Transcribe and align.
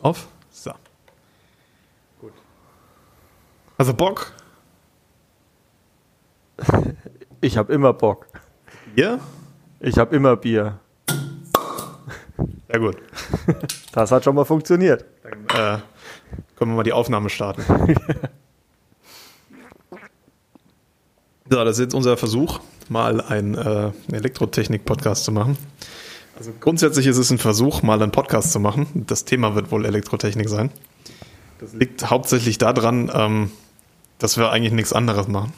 drauf. 0.00 0.28
So. 0.50 0.72
Gut. 2.20 2.32
Also 3.76 3.94
Bock? 3.94 4.32
Ich 7.40 7.56
habe 7.56 7.72
immer 7.72 7.92
Bock. 7.92 8.26
Bier? 8.96 9.20
Ich 9.78 9.96
habe 9.96 10.16
immer 10.16 10.34
Bier. 10.34 10.80
Ja 12.72 12.78
gut. 12.78 12.96
Das 13.92 14.12
hat 14.12 14.22
schon 14.22 14.34
mal 14.36 14.44
funktioniert. 14.44 15.04
Dann 15.22 15.78
äh, 15.78 15.78
können 16.56 16.70
wir 16.70 16.76
mal 16.76 16.82
die 16.84 16.92
Aufnahme 16.92 17.30
starten. 17.30 17.62
so, 21.50 21.64
das 21.64 21.78
ist 21.78 21.80
jetzt 21.80 21.94
unser 21.94 22.16
Versuch, 22.16 22.60
mal 22.88 23.20
einen 23.20 23.56
äh, 23.56 23.90
Elektrotechnik-Podcast 24.12 25.24
zu 25.24 25.32
machen. 25.32 25.58
Also 26.38 26.52
grundsätzlich 26.60 27.08
ist 27.08 27.18
es 27.18 27.30
ein 27.32 27.38
Versuch, 27.38 27.82
mal 27.82 28.00
einen 28.00 28.12
Podcast 28.12 28.52
zu 28.52 28.60
machen. 28.60 28.86
Das 29.08 29.24
Thema 29.24 29.56
wird 29.56 29.72
wohl 29.72 29.84
Elektrotechnik 29.84 30.48
sein. 30.48 30.70
Das 31.58 31.72
liegt 31.72 32.08
hauptsächlich 32.08 32.58
daran, 32.58 33.10
ähm, 33.12 33.50
dass 34.18 34.36
wir 34.36 34.52
eigentlich 34.52 34.72
nichts 34.72 34.92
anderes 34.92 35.26
machen. 35.26 35.52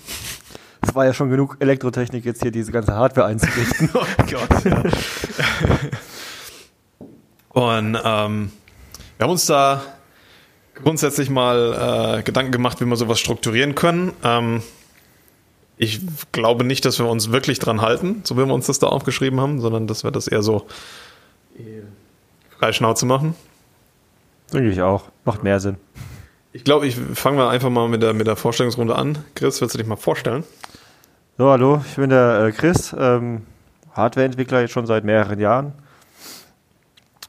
Es 0.81 0.95
war 0.95 1.05
ja 1.05 1.13
schon 1.13 1.29
genug 1.29 1.59
Elektrotechnik, 1.61 2.25
jetzt 2.25 2.43
hier 2.43 2.51
diese 2.51 2.73
ganze 2.73 2.95
Hardware 2.95 3.27
einzurichten. 3.27 3.91
oh 3.95 4.07
Gott, 4.31 4.65
ja. 4.65 4.83
Und 7.51 7.99
ähm, 8.03 8.51
wir 9.19 9.25
haben 9.25 9.31
uns 9.31 9.45
da 9.45 9.83
grundsätzlich 10.75 11.29
mal 11.29 12.21
äh, 12.21 12.23
Gedanken 12.23 12.53
gemacht, 12.53 12.81
wie 12.81 12.87
wir 12.87 12.97
sowas 12.97 13.21
strukturieren 13.21 13.75
können. 13.75 14.13
Ähm, 14.25 14.63
ich 15.83 16.03
glaube 16.31 16.63
nicht, 16.63 16.85
dass 16.85 16.99
wir 16.99 17.09
uns 17.09 17.33
wirklich 17.33 17.59
dran 17.59 17.81
halten, 17.81 18.21
so 18.25 18.37
wie 18.37 18.47
wir 18.47 18.53
uns 18.53 18.67
das 18.67 18.81
da 18.81 18.89
aufgeschrieben 18.89 19.41
haben, 19.41 19.63
sondern 19.63 19.87
dass 19.87 20.05
wir 20.05 20.11
das 20.11 20.29
eher 20.29 20.43
so 20.43 20.67
frei 22.59 22.73
Schnauze 22.73 23.07
machen. 23.07 23.35
Denke 24.53 24.69
ich 24.69 24.83
auch. 24.83 25.05
Macht 25.25 25.43
mehr 25.43 25.59
Sinn. 25.59 25.77
Ich 26.53 26.65
glaube, 26.65 26.87
ich 26.87 26.97
fange 26.97 27.39
mal 27.39 27.49
einfach 27.49 27.71
mal 27.71 27.89
mit 27.89 28.03
der, 28.03 28.13
mit 28.13 28.27
der 28.27 28.37
Vorstellungsrunde 28.37 28.95
an. 28.95 29.25
Chris, 29.35 29.63
willst 29.63 29.75
du 29.75 29.79
dich 29.79 29.87
mal 29.87 29.97
vorstellen? 29.97 30.45
So, 31.39 31.51
hallo, 31.51 31.83
ich 31.89 31.97
bin 31.97 32.11
der 32.11 32.45
äh, 32.45 32.53
Chris, 32.53 32.95
ähm, 32.99 33.47
Hardwareentwickler 33.95 34.61
jetzt 34.61 34.73
schon 34.73 34.85
seit 34.85 35.05
mehreren 35.05 35.41
Jahren. 35.41 35.73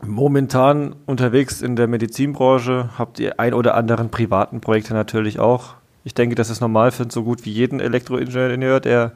Momentan 0.06 0.94
unterwegs 1.06 1.62
in 1.62 1.78
der 1.78 1.88
Medizinbranche, 1.88 2.90
habt 2.98 3.18
ihr 3.20 3.40
ein 3.40 3.54
oder 3.54 3.76
anderen 3.76 4.10
privaten 4.10 4.60
Projekte 4.60 4.94
natürlich 4.94 5.40
auch. 5.40 5.76
Ich 6.04 6.14
denke, 6.14 6.36
das 6.36 6.50
ist 6.50 6.62
normal 6.62 6.92
für 6.92 7.06
so 7.10 7.24
gut 7.24 7.46
wie 7.46 7.52
jeden 7.52 7.80
Elektroingenieur, 7.80 8.80
der 8.80 9.14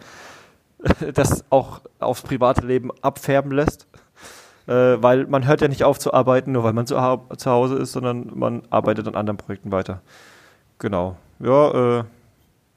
das 1.13 1.43
auch 1.49 1.81
aufs 1.99 2.21
private 2.21 2.65
Leben 2.65 2.91
abfärben 3.01 3.51
lässt. 3.51 3.87
Äh, 4.67 5.01
weil 5.01 5.27
man 5.27 5.45
hört 5.45 5.61
ja 5.61 5.67
nicht 5.67 5.83
auf 5.83 5.99
zu 5.99 6.13
arbeiten, 6.13 6.51
nur 6.51 6.63
weil 6.63 6.73
man 6.73 6.87
zu, 6.87 6.95
zu 6.95 7.51
Hause 7.51 7.75
ist, 7.75 7.91
sondern 7.91 8.31
man 8.33 8.63
arbeitet 8.71 9.07
an 9.07 9.15
anderen 9.15 9.37
Projekten 9.37 9.71
weiter. 9.71 10.01
Genau. 10.79 11.17
Ja, 11.39 11.99
äh, 11.99 12.03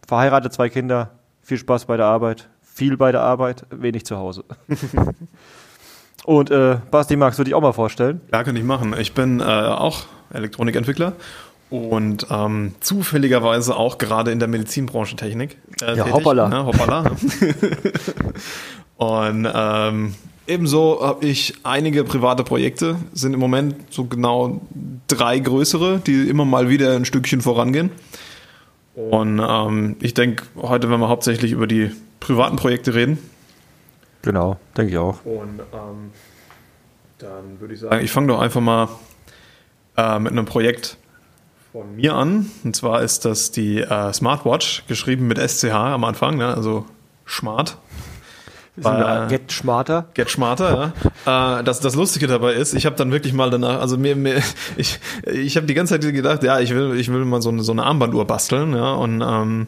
verheiratet, 0.06 0.52
zwei 0.52 0.68
Kinder, 0.68 1.10
viel 1.40 1.56
Spaß 1.56 1.86
bei 1.86 1.96
der 1.96 2.06
Arbeit, 2.06 2.48
viel 2.62 2.96
bei 2.98 3.10
der 3.10 3.22
Arbeit, 3.22 3.64
wenig 3.70 4.04
zu 4.04 4.18
Hause. 4.18 4.44
Und 6.24 6.50
äh, 6.50 6.76
Basti, 6.90 7.16
magst 7.16 7.38
du 7.38 7.44
dich 7.44 7.54
auch 7.54 7.62
mal 7.62 7.72
vorstellen? 7.72 8.20
Ja, 8.32 8.44
kann 8.44 8.54
ich 8.54 8.64
machen. 8.64 8.94
Ich 8.98 9.14
bin 9.14 9.40
äh, 9.40 9.44
auch 9.44 10.02
Elektronikentwickler 10.30 11.14
und 11.70 12.26
ähm, 12.30 12.74
zufälligerweise 12.80 13.76
auch 13.76 13.98
gerade 13.98 14.30
in 14.30 14.38
der 14.38 14.48
Medizinbranche 14.48 15.16
Technik. 15.16 15.56
Äh, 15.82 15.96
ja, 15.96 16.04
tätig, 16.04 16.12
hoppala. 16.12 16.48
Ne, 16.48 16.64
hoppala. 16.64 17.16
und 18.96 19.48
ähm, 19.54 20.14
ebenso 20.46 21.00
habe 21.02 21.26
ich 21.26 21.54
einige 21.64 22.04
private 22.04 22.42
Projekte, 22.42 22.96
sind 23.12 23.34
im 23.34 23.40
Moment 23.40 23.92
so 23.92 24.04
genau 24.04 24.62
drei 25.08 25.38
größere, 25.38 26.00
die 26.00 26.28
immer 26.28 26.44
mal 26.44 26.68
wieder 26.68 26.96
ein 26.96 27.04
Stückchen 27.04 27.42
vorangehen. 27.42 27.90
Und 28.94 29.40
ähm, 29.40 29.96
ich 30.00 30.14
denke, 30.14 30.44
heute 30.56 30.90
werden 30.90 31.00
wir 31.00 31.08
hauptsächlich 31.08 31.52
über 31.52 31.68
die 31.68 31.92
privaten 32.18 32.56
Projekte 32.56 32.94
reden. 32.94 33.18
Genau, 34.22 34.56
denke 34.76 34.90
ich 34.90 34.98
auch. 34.98 35.24
Und 35.24 35.60
ähm, 35.72 36.10
dann 37.18 37.60
würde 37.60 37.74
ich 37.74 37.80
sagen, 37.80 38.04
ich 38.04 38.10
fange 38.10 38.26
doch 38.28 38.40
einfach 38.40 38.60
mal 38.60 38.88
äh, 39.96 40.18
mit 40.18 40.32
einem 40.32 40.46
Projekt 40.46 40.96
von 41.72 41.96
mir 41.96 42.14
an. 42.14 42.50
Und 42.64 42.76
zwar 42.76 43.02
ist 43.02 43.24
das 43.24 43.50
die 43.50 43.80
äh, 43.80 44.12
Smartwatch, 44.12 44.84
geschrieben 44.88 45.26
mit 45.26 45.38
SCH 45.38 45.72
am 45.72 46.04
Anfang, 46.04 46.36
ne? 46.36 46.54
also 46.54 46.86
Smart. 47.26 47.76
Bei, 48.76 49.26
Get 49.28 49.50
Smarter. 49.50 50.06
Get 50.14 50.30
Smarter, 50.30 50.92
ja. 51.26 51.58
äh, 51.60 51.64
das, 51.64 51.80
das 51.80 51.96
Lustige 51.96 52.28
dabei 52.28 52.52
ist, 52.52 52.74
ich 52.74 52.86
habe 52.86 52.94
dann 52.94 53.10
wirklich 53.10 53.32
mal 53.32 53.50
danach, 53.50 53.80
also 53.80 53.98
mir, 53.98 54.14
mir 54.14 54.40
ich, 54.76 55.00
ich 55.24 55.56
habe 55.56 55.66
die 55.66 55.74
ganze 55.74 55.98
Zeit 55.98 56.14
gedacht, 56.14 56.42
ja, 56.44 56.60
ich 56.60 56.72
will, 56.74 56.98
ich 56.98 57.12
will 57.12 57.24
mal 57.24 57.42
so 57.42 57.48
eine, 57.48 57.62
so 57.62 57.72
eine 57.72 57.84
Armbanduhr 57.84 58.24
basteln, 58.24 58.74
ja, 58.74 58.92
und 58.92 59.20
ähm, 59.20 59.66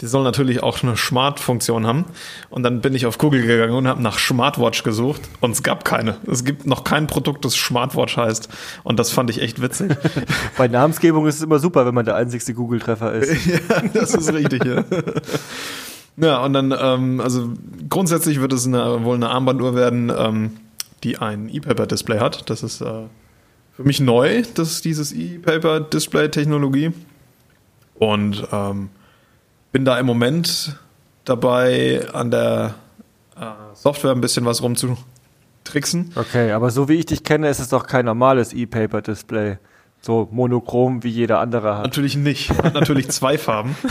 die 0.00 0.06
soll 0.06 0.24
natürlich 0.24 0.62
auch 0.62 0.82
eine 0.82 0.96
Smart-Funktion 0.96 1.86
haben. 1.86 2.06
Und 2.48 2.62
dann 2.62 2.80
bin 2.80 2.94
ich 2.94 3.06
auf 3.06 3.18
Google 3.18 3.46
gegangen 3.46 3.74
und 3.74 3.86
habe 3.86 4.02
nach 4.02 4.18
Smartwatch 4.18 4.82
gesucht 4.82 5.22
und 5.40 5.52
es 5.52 5.62
gab 5.62 5.84
keine. 5.84 6.16
Es 6.26 6.44
gibt 6.44 6.66
noch 6.66 6.84
kein 6.84 7.06
Produkt, 7.06 7.44
das 7.44 7.54
Smartwatch 7.54 8.16
heißt. 8.16 8.48
Und 8.82 8.98
das 8.98 9.10
fand 9.10 9.30
ich 9.30 9.42
echt 9.42 9.60
witzig. 9.60 9.96
Bei 10.56 10.68
Namensgebung 10.68 11.26
ist 11.26 11.36
es 11.36 11.42
immer 11.42 11.58
super, 11.58 11.84
wenn 11.86 11.94
man 11.94 12.04
der 12.04 12.16
einzigste 12.16 12.54
Google-Treffer 12.54 13.12
ist. 13.12 13.46
ja, 13.68 13.82
das 13.92 14.14
ist 14.14 14.32
richtig, 14.32 14.64
ja. 14.64 14.84
Ja, 16.16 16.44
und 16.44 16.52
dann, 16.52 16.74
ähm, 16.78 17.20
also 17.20 17.50
grundsätzlich 17.88 18.42
wird 18.42 18.52
es 18.52 18.66
eine, 18.66 19.04
wohl 19.04 19.14
eine 19.14 19.30
Armbanduhr 19.30 19.74
werden, 19.74 20.12
ähm, 20.14 20.50
die 21.02 21.16
ein 21.16 21.48
E-Paper-Display 21.48 22.18
hat. 22.18 22.50
Das 22.50 22.62
ist 22.62 22.82
äh, 22.82 23.04
für 23.72 23.84
mich 23.84 24.00
neu, 24.00 24.42
das 24.54 24.82
dieses 24.82 25.12
E-Paper-Display-Technologie. 25.12 26.92
Und 27.94 28.46
ähm, 28.52 28.90
bin 29.72 29.84
da 29.84 29.98
im 29.98 30.06
Moment 30.06 30.76
dabei, 31.24 32.06
an 32.12 32.30
der 32.30 32.74
äh, 33.36 33.44
Software 33.74 34.12
ein 34.12 34.20
bisschen 34.20 34.44
was 34.44 34.62
rumzutricksen. 34.62 36.12
Okay, 36.14 36.52
aber 36.52 36.70
so 36.70 36.88
wie 36.88 36.94
ich 36.94 37.06
dich 37.06 37.24
kenne, 37.24 37.48
ist 37.48 37.58
es 37.60 37.68
doch 37.68 37.86
kein 37.86 38.04
normales 38.04 38.52
E-Paper-Display. 38.52 39.58
So 40.02 40.28
monochrom 40.30 41.02
wie 41.02 41.10
jeder 41.10 41.40
andere 41.40 41.76
hat. 41.76 41.84
Natürlich 41.84 42.16
nicht. 42.16 42.50
Hat 42.62 42.72
natürlich 42.74 43.10
zwei 43.10 43.38
Farben. 43.38 43.76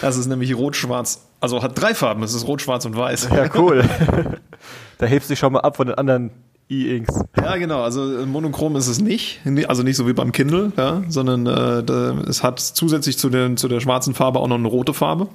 Das 0.00 0.16
ist 0.16 0.26
nämlich 0.26 0.56
rot-schwarz. 0.56 1.26
Also 1.38 1.62
hat 1.62 1.78
drei 1.78 1.94
Farben. 1.94 2.22
Es 2.22 2.32
ist 2.32 2.46
rot, 2.46 2.62
schwarz 2.62 2.86
und 2.86 2.96
weiß. 2.96 3.28
Ja, 3.30 3.48
cool. 3.54 3.84
Da 4.98 5.04
hebst 5.04 5.28
du 5.28 5.32
dich 5.32 5.38
schon 5.38 5.52
mal 5.52 5.60
ab 5.60 5.76
von 5.76 5.88
den 5.88 5.96
anderen 5.96 6.30
E-Inks. 6.68 7.20
Ja, 7.36 7.56
genau. 7.56 7.82
Also 7.82 8.00
monochrom 8.26 8.74
ist 8.76 8.88
es 8.88 9.00
nicht. 9.00 9.40
Also 9.68 9.82
nicht 9.82 9.96
so 9.96 10.08
wie 10.08 10.12
beim 10.12 10.32
Kindle, 10.32 10.72
ja, 10.76 11.02
sondern 11.08 11.46
äh, 11.46 12.28
es 12.28 12.42
hat 12.42 12.58
zusätzlich 12.58 13.18
zu, 13.18 13.30
den, 13.30 13.56
zu 13.56 13.68
der 13.68 13.80
schwarzen 13.80 14.14
Farbe 14.14 14.40
auch 14.40 14.48
noch 14.48 14.58
eine 14.58 14.68
rote 14.68 14.92
Farbe. 14.92 15.28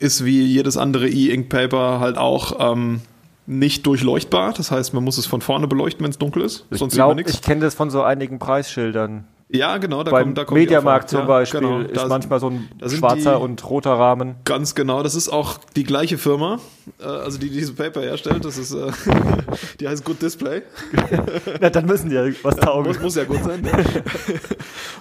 Ist 0.00 0.24
wie 0.24 0.42
jedes 0.42 0.76
andere 0.76 1.08
E-Ink-Paper 1.08 2.00
halt 2.00 2.18
auch 2.18 2.72
ähm, 2.72 3.00
nicht 3.46 3.86
durchleuchtbar. 3.86 4.54
Das 4.54 4.70
heißt, 4.72 4.92
man 4.94 5.04
muss 5.04 5.18
es 5.18 5.26
von 5.26 5.40
vorne 5.40 5.68
beleuchten, 5.68 6.02
wenn 6.02 6.10
es 6.10 6.18
dunkel 6.18 6.42
ist. 6.42 6.66
Ich 6.70 6.88
glaube, 6.88 7.22
ich 7.22 7.42
kenne 7.42 7.60
das 7.60 7.74
von 7.74 7.90
so 7.90 8.02
einigen 8.02 8.38
Preisschildern. 8.40 9.24
Ja, 9.54 9.76
genau. 9.76 10.02
Da 10.02 10.10
Beim 10.10 10.24
kommt, 10.24 10.38
da 10.38 10.44
kommt 10.44 10.60
Mediamarkt 10.60 11.10
zum 11.10 11.20
ja, 11.20 11.26
Beispiel 11.26 11.60
genau. 11.60 11.80
ist 11.80 12.08
manchmal 12.08 12.40
so 12.40 12.48
ein 12.48 12.70
schwarzer 12.88 13.36
die- 13.36 13.42
und 13.42 13.68
roter 13.68 13.92
Rahmen. 13.92 14.36
Ganz 14.44 14.74
genau. 14.74 15.02
Das 15.02 15.14
ist 15.14 15.28
auch 15.28 15.58
die 15.76 15.84
gleiche 15.84 16.16
Firma, 16.16 16.58
äh, 16.98 17.04
also 17.04 17.38
die 17.38 17.50
diese 17.50 17.74
Paper 17.74 18.00
herstellt. 18.00 18.46
Das 18.46 18.56
ist, 18.56 18.72
äh, 18.72 18.90
die 19.80 19.88
heißt 19.88 20.06
Good 20.06 20.22
Display. 20.22 20.62
Na, 21.60 21.68
dann 21.68 21.84
müssen 21.84 22.08
die 22.08 22.16
ja 22.16 22.24
was 22.42 22.56
taugen. 22.56 22.88
Muss, 22.88 23.00
muss 23.00 23.14
ja 23.14 23.24
gut 23.24 23.44
sein. 23.44 23.62
Ja. 23.64 23.78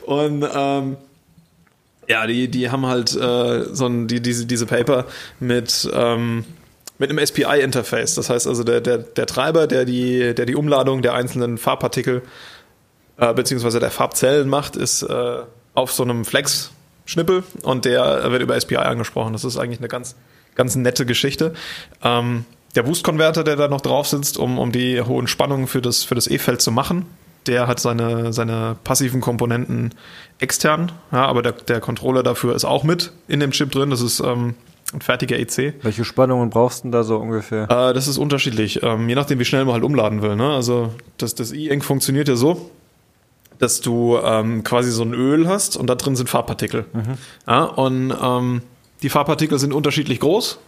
Und 0.13 0.45
ähm, 0.53 0.97
ja, 2.09 2.28
die, 2.28 2.50
die 2.50 2.69
haben 2.69 2.85
halt 2.85 3.16
äh, 3.16 3.73
so 3.73 3.85
ein, 3.85 4.07
die, 4.09 4.22
diese, 4.22 4.45
diese 4.45 4.66
Paper 4.66 5.06
mit, 5.39 5.89
ähm, 5.94 6.44
mit 6.97 7.09
einem 7.09 7.25
SPI-Interface. 7.25 8.16
Das 8.16 8.29
heißt 8.29 8.47
also, 8.47 8.66
der, 8.66 8.81
der, 8.81 8.97
der 8.97 9.28
Treiber, 9.28 9.66
der 9.68 9.85
die, 9.85 10.35
der 10.35 10.45
die 10.45 10.56
Umladung 10.56 11.01
der 11.01 11.13
einzelnen 11.13 11.57
Farbpartikel 11.57 12.22
äh, 13.21 13.33
beziehungsweise 13.33 13.79
der 13.79 13.91
Farbzellen 13.91 14.49
macht, 14.49 14.75
ist 14.75 15.03
äh, 15.03 15.38
auf 15.73 15.94
so 15.94 16.03
einem 16.03 16.25
Flex-Schnippel 16.25 17.44
und 17.63 17.85
der 17.85 18.29
wird 18.31 18.41
über 18.41 18.59
SPI 18.59 18.77
angesprochen. 18.77 19.31
Das 19.33 19.45
ist 19.45 19.57
eigentlich 19.57 19.79
eine 19.79 19.88
ganz, 19.88 20.15
ganz 20.56 20.75
nette 20.75 21.06
Geschichte. 21.06 21.53
Ähm, 22.03 22.45
der 22.75 22.83
Boost-Konverter, 22.83 23.44
der 23.44 23.56
da 23.56 23.68
noch 23.68 23.81
drauf 23.81 24.07
sitzt, 24.07 24.38
um, 24.38 24.57
um 24.57 24.71
die 24.71 25.01
hohen 25.01 25.27
Spannungen 25.27 25.68
für 25.68 25.81
das, 25.81 26.03
für 26.03 26.15
das 26.15 26.27
E-Feld 26.27 26.62
zu 26.62 26.71
machen, 26.71 27.06
der 27.47 27.68
hat 27.68 27.79
seine, 27.79 28.33
seine 28.33 28.75
passiven 28.83 29.21
Komponenten 29.21 29.94
extern, 30.39 30.91
ja, 31.12 31.25
aber 31.25 31.41
der, 31.41 31.53
der 31.53 31.79
Controller 31.79 32.24
dafür 32.24 32.56
ist 32.56 32.65
auch 32.65 32.83
mit 32.83 33.12
in 33.27 33.39
dem 33.39 33.51
Chip 33.51 33.71
drin. 33.71 33.89
Das 33.89 34.01
ist 34.01 34.19
ähm, 34.19 34.56
ein 34.94 35.01
fertiger 35.01 35.38
EC. 35.38 35.75
Welche 35.81 36.06
Spannungen 36.06 36.50
brauchst 36.50 36.79
du 36.79 36.83
denn 36.83 36.91
da 36.91 37.03
so 37.03 37.17
ungefähr? 37.17 37.63
Äh, 37.63 37.94
das 37.94 38.07
ist 38.07 38.17
unterschiedlich, 38.17 38.81
ähm, 38.83 39.09
je 39.09 39.15
nachdem, 39.15 39.39
wie 39.39 39.45
schnell 39.45 39.65
man 39.65 39.74
halt 39.74 39.83
umladen 39.83 40.21
will. 40.21 40.35
Ne? 40.35 40.53
Also 40.53 40.94
das, 41.17 41.35
das 41.35 41.51
E-Ink 41.51 41.83
funktioniert 41.83 42.27
ja 42.27 42.35
so, 42.35 42.71
dass 43.62 43.81
du 43.81 44.18
ähm, 44.18 44.63
quasi 44.63 44.92
so 44.92 45.04
ein 45.04 45.13
Öl 45.13 45.48
hast 45.48 45.78
und 45.78 45.88
da 45.88 45.96
drin 45.96 46.16
sind 46.16 46.30
Farbpartikel. 46.30 46.86
Ja, 47.48 47.63
und 47.63 48.13
ähm, 48.22 48.62
die 49.04 49.10
Farbpartikel 49.10 49.60
sind 49.60 49.74
unterschiedlich 49.74 50.19
groß 50.19 50.60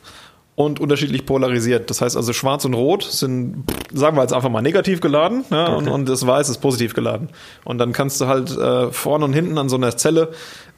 und 0.56 0.80
unterschiedlich 0.80 1.26
polarisiert. 1.26 1.90
Das 1.90 2.02
heißt 2.02 2.16
also, 2.16 2.32
schwarz 2.34 2.66
und 2.66 2.76
rot 2.76 3.04
sind, 3.04 3.64
sagen 3.92 4.16
wir 4.16 4.22
jetzt 4.22 4.34
einfach 4.34 4.50
mal 4.50 4.62
negativ 4.62 5.02
geladen 5.02 5.44
ja, 5.50 5.74
und, 5.74 5.88
und 5.88 6.08
das 6.08 6.26
weiß 6.26 6.50
ist 6.50 6.60
positiv 6.60 6.94
geladen. 6.94 7.30
Und 7.64 7.80
dann 7.80 7.92
kannst 7.92 8.22
du 8.22 8.28
halt 8.28 8.56
äh, 8.56 8.92
vorne 8.92 9.26
und 9.26 9.34
hinten 9.34 9.58
an 9.58 9.70
so 9.70 9.76
einer 9.76 9.98
Zelle 9.98 10.32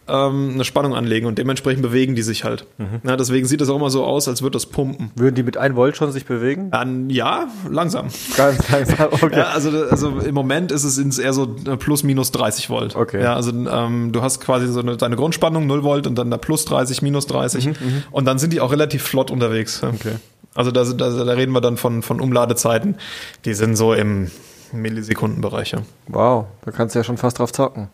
ähm, 0.07 0.51
eine 0.53 0.63
Spannung 0.63 0.95
anlegen 0.95 1.25
und 1.25 1.37
dementsprechend 1.37 1.81
bewegen 1.81 2.15
die 2.15 2.21
sich 2.21 2.43
halt. 2.43 2.65
Ja, 3.03 3.15
deswegen 3.17 3.47
sieht 3.47 3.61
es 3.61 3.69
auch 3.69 3.75
immer 3.75 3.89
so 3.89 4.03
aus, 4.03 4.27
als 4.27 4.41
würde 4.41 4.53
das 4.53 4.65
pumpen. 4.65 5.11
Würden 5.15 5.35
die 5.35 5.43
mit 5.43 5.57
1 5.57 5.75
Volt 5.75 5.97
schon 5.97 6.11
sich 6.11 6.25
bewegen? 6.25 6.71
Dann, 6.71 7.09
ja, 7.09 7.47
langsam. 7.69 8.07
Ganz 8.37 8.69
langsam, 8.69 9.07
okay. 9.11 9.39
Ja, 9.39 9.45
also, 9.45 9.69
also 9.89 10.19
im 10.19 10.35
Moment 10.35 10.71
ist 10.71 10.83
es 10.83 10.97
ins 10.97 11.17
eher 11.17 11.33
so 11.33 11.55
äh, 11.65 11.77
plus 11.77 12.03
minus 12.03 12.31
30 12.31 12.69
Volt. 12.69 12.95
Okay. 12.95 13.21
Ja, 13.21 13.35
also 13.35 13.51
ähm, 13.51 14.11
du 14.11 14.21
hast 14.21 14.41
quasi 14.41 14.67
so 14.67 14.79
eine, 14.79 14.97
deine 14.97 15.15
Grundspannung 15.15 15.67
0 15.67 15.83
Volt 15.83 16.07
und 16.07 16.15
dann 16.15 16.29
da 16.29 16.37
plus 16.37 16.65
30, 16.65 17.01
minus 17.01 17.27
30 17.27 17.71
und 18.11 18.25
dann 18.25 18.37
sind 18.37 18.53
die 18.53 18.61
auch 18.61 18.71
relativ 18.71 19.03
flott 19.03 19.31
unterwegs. 19.31 19.81
Okay. 19.83 20.15
Also 20.53 20.71
da, 20.71 20.83
da, 20.85 21.09
da 21.09 21.33
reden 21.33 21.51
wir 21.51 21.61
dann 21.61 21.77
von, 21.77 22.01
von 22.01 22.21
Umladezeiten, 22.21 22.95
die 23.43 23.53
sind 23.53 23.75
so 23.75 23.93
im 23.93 24.31
Millisekundenbereich. 24.71 25.71
Ja. 25.71 25.81
Wow, 26.07 26.45
da 26.63 26.71
kannst 26.71 26.95
du 26.95 26.99
ja 26.99 27.03
schon 27.03 27.17
fast 27.17 27.39
drauf 27.39 27.51
zocken. 27.51 27.89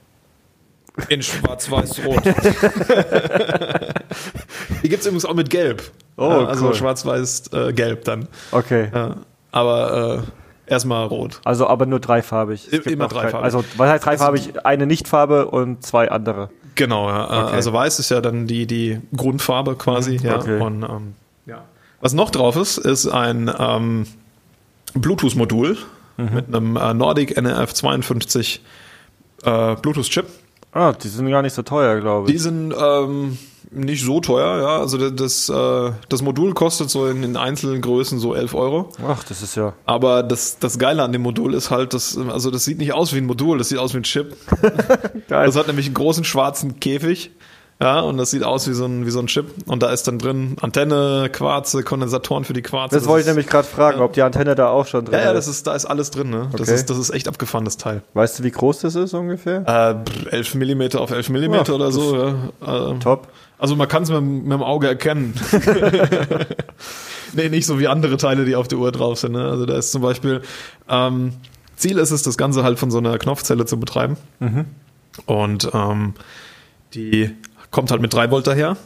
In 1.09 1.21
schwarz-weiß-rot. 1.21 2.25
die 4.83 4.89
gibt's 4.89 5.05
übrigens 5.05 5.25
auch 5.25 5.33
mit 5.33 5.49
Gelb. 5.49 5.83
Oh, 6.17 6.25
also 6.25 6.67
cool. 6.67 6.75
schwarz-weiß-gelb 6.75 8.03
dann. 8.03 8.27
Okay. 8.51 8.89
Ja. 8.93 9.15
Aber 9.51 10.23
äh, 10.67 10.71
erstmal 10.71 11.05
rot. 11.07 11.39
Also 11.45 11.67
aber 11.67 11.85
nur 11.85 11.99
dreifarbig. 11.99 12.65
Es 12.65 12.71
gibt 12.71 12.87
immer 12.87 13.07
dreifarbig. 13.07 13.31
Kein, 13.31 13.43
also 13.43 13.63
was 13.77 13.89
heißt 13.89 14.05
dreifarbig? 14.05 14.65
Eine 14.65 14.85
Nichtfarbe 14.85 15.47
und 15.47 15.85
zwei 15.85 16.11
andere. 16.11 16.49
Genau, 16.75 17.09
ja. 17.09 17.23
Äh, 17.23 17.43
Okay. 17.45 17.55
Also 17.55 17.73
weiß 17.73 17.99
ist 17.99 18.11
ja 18.11 18.21
dann 18.21 18.47
die, 18.47 18.65
die 18.67 18.99
Grundfarbe 19.15 19.75
quasi. 19.75 20.17
Ja. 20.17 20.37
okay. 20.37 20.59
Und, 20.59 20.83
ähm, 20.83 21.13
ja. 21.45 21.63
Was 22.01 22.13
noch 22.13 22.29
drauf 22.31 22.55
ist, 22.55 22.77
ist 22.77 23.07
ein 23.07 23.49
ähm, 23.57 24.07
Bluetooth-Modul 24.93 25.77
mit 26.17 26.47
einem 26.53 26.75
äh, 26.75 26.93
Nordic 26.93 27.37
NRF52 27.37 28.59
äh, 29.43 29.75
Bluetooth-Chip. 29.75 30.25
Ah, 30.73 30.93
die 30.93 31.07
sind 31.09 31.29
gar 31.29 31.41
nicht 31.41 31.53
so 31.53 31.61
teuer, 31.63 31.99
glaube 31.99 32.27
Die 32.27 32.35
ich. 32.35 32.41
sind 32.41 32.73
ähm, 32.77 33.37
nicht 33.71 34.03
so 34.05 34.19
teuer, 34.21 34.61
ja. 34.61 34.79
Also 34.79 34.97
das, 34.97 35.47
das, 35.47 35.49
äh, 35.49 35.91
das 36.09 36.21
Modul 36.21 36.53
kostet 36.53 36.89
so 36.89 37.07
in, 37.07 37.23
in 37.23 37.35
einzelnen 37.37 37.81
Größen 37.81 38.19
so 38.19 38.33
11 38.33 38.53
Euro. 38.53 38.89
Ach, 39.05 39.23
das 39.23 39.41
ist 39.41 39.55
ja. 39.55 39.73
Aber 39.85 40.23
das, 40.23 40.59
das 40.59 40.79
Geile 40.79 41.03
an 41.03 41.11
dem 41.11 41.21
Modul 41.21 41.53
ist 41.53 41.71
halt, 41.71 41.93
dass, 41.93 42.17
also 42.17 42.51
das 42.51 42.63
sieht 42.65 42.77
nicht 42.77 42.93
aus 42.93 43.13
wie 43.13 43.17
ein 43.17 43.25
Modul, 43.25 43.57
das 43.57 43.69
sieht 43.69 43.79
aus 43.79 43.93
wie 43.93 43.97
ein 43.97 44.03
Chip. 44.03 44.35
Geil. 45.27 45.45
Das 45.45 45.55
hat 45.55 45.67
nämlich 45.67 45.87
einen 45.87 45.95
großen 45.95 46.23
schwarzen 46.23 46.79
Käfig. 46.79 47.31
Ja, 47.81 48.01
und 48.01 48.17
das 48.17 48.29
sieht 48.29 48.43
aus 48.43 48.67
wie 48.69 48.73
so 48.73 48.85
ein, 48.85 49.07
wie 49.07 49.09
so 49.09 49.19
ein 49.19 49.25
Chip. 49.27 49.47
Und 49.65 49.81
da 49.81 49.89
ist 49.91 50.07
dann 50.07 50.19
drin 50.19 50.55
Antenne, 50.61 51.29
Quarze, 51.31 51.81
Kondensatoren 51.83 52.43
für 52.45 52.53
die 52.53 52.61
Quarze. 52.61 52.95
Das 52.95 53.07
wollte 53.07 53.21
ich 53.21 53.25
ist, 53.25 53.33
nämlich 53.33 53.47
gerade 53.47 53.67
fragen, 53.67 54.01
ob 54.01 54.13
die 54.13 54.21
Antenne 54.21 54.53
da 54.53 54.69
auch 54.69 54.85
schon 54.85 55.03
drin 55.05 55.15
Ja, 55.15 55.21
ja, 55.25 55.31
ist. 55.31 55.47
das 55.47 55.47
ist, 55.47 55.67
da 55.67 55.73
ist 55.73 55.85
alles 55.85 56.11
drin, 56.11 56.29
ne? 56.29 56.47
Das 56.51 56.61
Okay. 56.61 56.75
ist, 56.75 56.89
das 56.91 56.97
ist 56.99 57.09
echt 57.09 57.27
abgefahren, 57.27 57.65
das 57.65 57.77
Teil. 57.77 58.03
Weißt 58.13 58.37
du, 58.37 58.43
wie 58.43 58.51
groß 58.51 58.81
das 58.81 58.93
ist 58.93 59.13
ungefähr? 59.15 59.65
Äh, 60.05 60.09
pff, 60.09 60.31
11 60.31 60.55
mm 60.55 60.97
auf 60.97 61.09
11 61.09 61.29
mm 61.29 61.53
Ja, 61.53 61.61
oder 61.73 61.85
das- 61.85 61.95
so, 61.95 62.15
ja. 62.15 62.35
Ähm, 62.91 62.99
Top. 62.99 63.29
Also 63.57 63.75
man 63.75 63.87
kann 63.87 64.03
es 64.03 64.09
mit, 64.11 64.21
mit 64.21 64.51
dem 64.51 64.61
Auge 64.63 64.87
erkennen. 64.87 65.33
nee, 67.33 67.49
nicht 67.49 67.65
so 67.65 67.79
wie 67.79 67.87
andere 67.87 68.17
Teile, 68.17 68.45
die 68.45 68.55
auf 68.55 68.67
der 68.67 68.77
Uhr 68.77 68.91
drauf 68.91 69.19
sind. 69.19 69.33
Ne? 69.33 69.43
Also 69.49 69.65
da 69.65 69.75
ist 69.77 69.91
zum 69.91 70.01
Beispiel, 70.01 70.41
ähm, 70.89 71.33
Ziel 71.75 71.97
ist 71.97 72.11
es, 72.11 72.23
das 72.23 72.37
Ganze 72.37 72.63
halt 72.63 72.77
von 72.79 72.91
so 72.91 72.97
einer 72.99 73.17
Knopfzelle 73.17 73.65
zu 73.65 73.79
betreiben. 73.79 74.17
Und 75.25 75.69
ähm, 75.73 76.13
die 76.93 77.31
kommt 77.71 77.91
halt 77.91 78.01
mit 78.01 78.13
3 78.13 78.31
Volt 78.31 78.47
daher. 78.47 78.77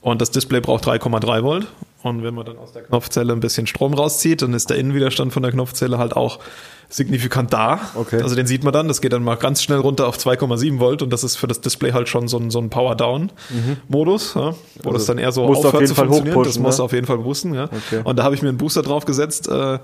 Und 0.00 0.20
das 0.20 0.32
Display 0.32 0.60
braucht 0.60 0.84
3,3 0.84 1.44
Volt. 1.44 1.68
Und 2.02 2.24
wenn 2.24 2.34
man 2.34 2.44
dann 2.44 2.58
aus 2.58 2.72
der 2.72 2.82
Knopfzelle 2.82 3.32
ein 3.32 3.38
bisschen 3.38 3.68
Strom 3.68 3.94
rauszieht, 3.94 4.42
dann 4.42 4.52
ist 4.54 4.68
der 4.68 4.76
Innenwiderstand 4.76 5.32
von 5.32 5.44
der 5.44 5.52
Knopfzelle 5.52 5.98
halt 5.98 6.16
auch 6.16 6.40
signifikant 6.88 7.52
da. 7.52 7.80
Okay. 7.94 8.20
Also 8.20 8.34
den 8.34 8.46
sieht 8.46 8.64
man 8.64 8.72
dann, 8.72 8.88
das 8.88 9.00
geht 9.00 9.12
dann 9.12 9.22
mal 9.22 9.36
ganz 9.36 9.62
schnell 9.62 9.78
runter 9.78 10.08
auf 10.08 10.18
2,7 10.18 10.80
Volt 10.80 11.02
und 11.02 11.10
das 11.10 11.22
ist 11.22 11.36
für 11.36 11.46
das 11.46 11.60
Display 11.60 11.92
halt 11.92 12.08
schon 12.08 12.26
so 12.26 12.38
ein, 12.38 12.50
so 12.50 12.58
ein 12.58 12.70
Power-Down-Modus, 12.70 14.34
ja, 14.34 14.40
wo 14.40 14.50
Also 14.84 14.92
das 14.92 15.06
dann 15.06 15.18
eher 15.18 15.30
so 15.32 15.44
auf 15.44 15.58
aufhört 15.58 15.74
jeden 15.74 15.86
zu 15.86 15.94
Fall 15.94 16.06
funktionieren. 16.06 16.38
Das 16.38 16.48
hochpushen, 16.48 16.62
muss 16.62 16.78
ne? 16.78 16.84
auf 16.84 16.92
jeden 16.92 17.06
Fall 17.06 17.18
boosten, 17.18 17.54
ja. 17.54 17.64
Okay. 17.64 18.00
Und 18.04 18.18
da 18.18 18.24
habe 18.24 18.34
ich 18.34 18.42
mir 18.42 18.48
einen 18.48 18.58
Booster 18.58 18.82
drauf 18.82 19.04
gesetzt 19.04 19.48
äh, 19.48 19.78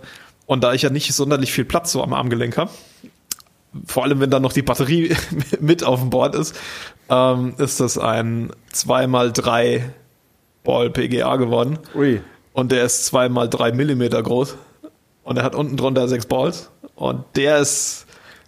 und 0.46 0.64
da 0.64 0.74
ich 0.74 0.82
ja 0.82 0.90
nicht 0.90 1.12
sonderlich 1.14 1.52
viel 1.52 1.64
Platz 1.64 1.92
so 1.92 2.02
am 2.02 2.12
Armgelenk 2.12 2.56
habe, 2.56 2.70
vor 3.86 4.02
allem 4.02 4.20
wenn 4.20 4.30
dann 4.30 4.42
noch 4.42 4.52
die 4.52 4.62
Batterie 4.62 5.14
mit 5.60 5.84
auf 5.84 6.00
dem 6.00 6.10
Board 6.10 6.34
ist, 6.34 6.56
ähm, 7.08 7.54
ist 7.58 7.80
das 7.80 7.98
ein 7.98 8.50
2x3 8.74 9.82
Ball 10.64 10.90
PGA 10.90 11.36
geworden. 11.36 11.78
Ui. 11.94 12.20
Und 12.52 12.72
der 12.72 12.84
ist 12.84 13.12
2x3 13.14 13.72
Millimeter 13.74 14.22
groß. 14.22 14.56
Und 15.22 15.36
er 15.36 15.44
hat 15.44 15.54
unten 15.54 15.76
drunter 15.76 16.08
sechs 16.08 16.26
Balls. 16.26 16.70
Und 16.94 17.24
der 17.36 17.58
ist 17.58 18.06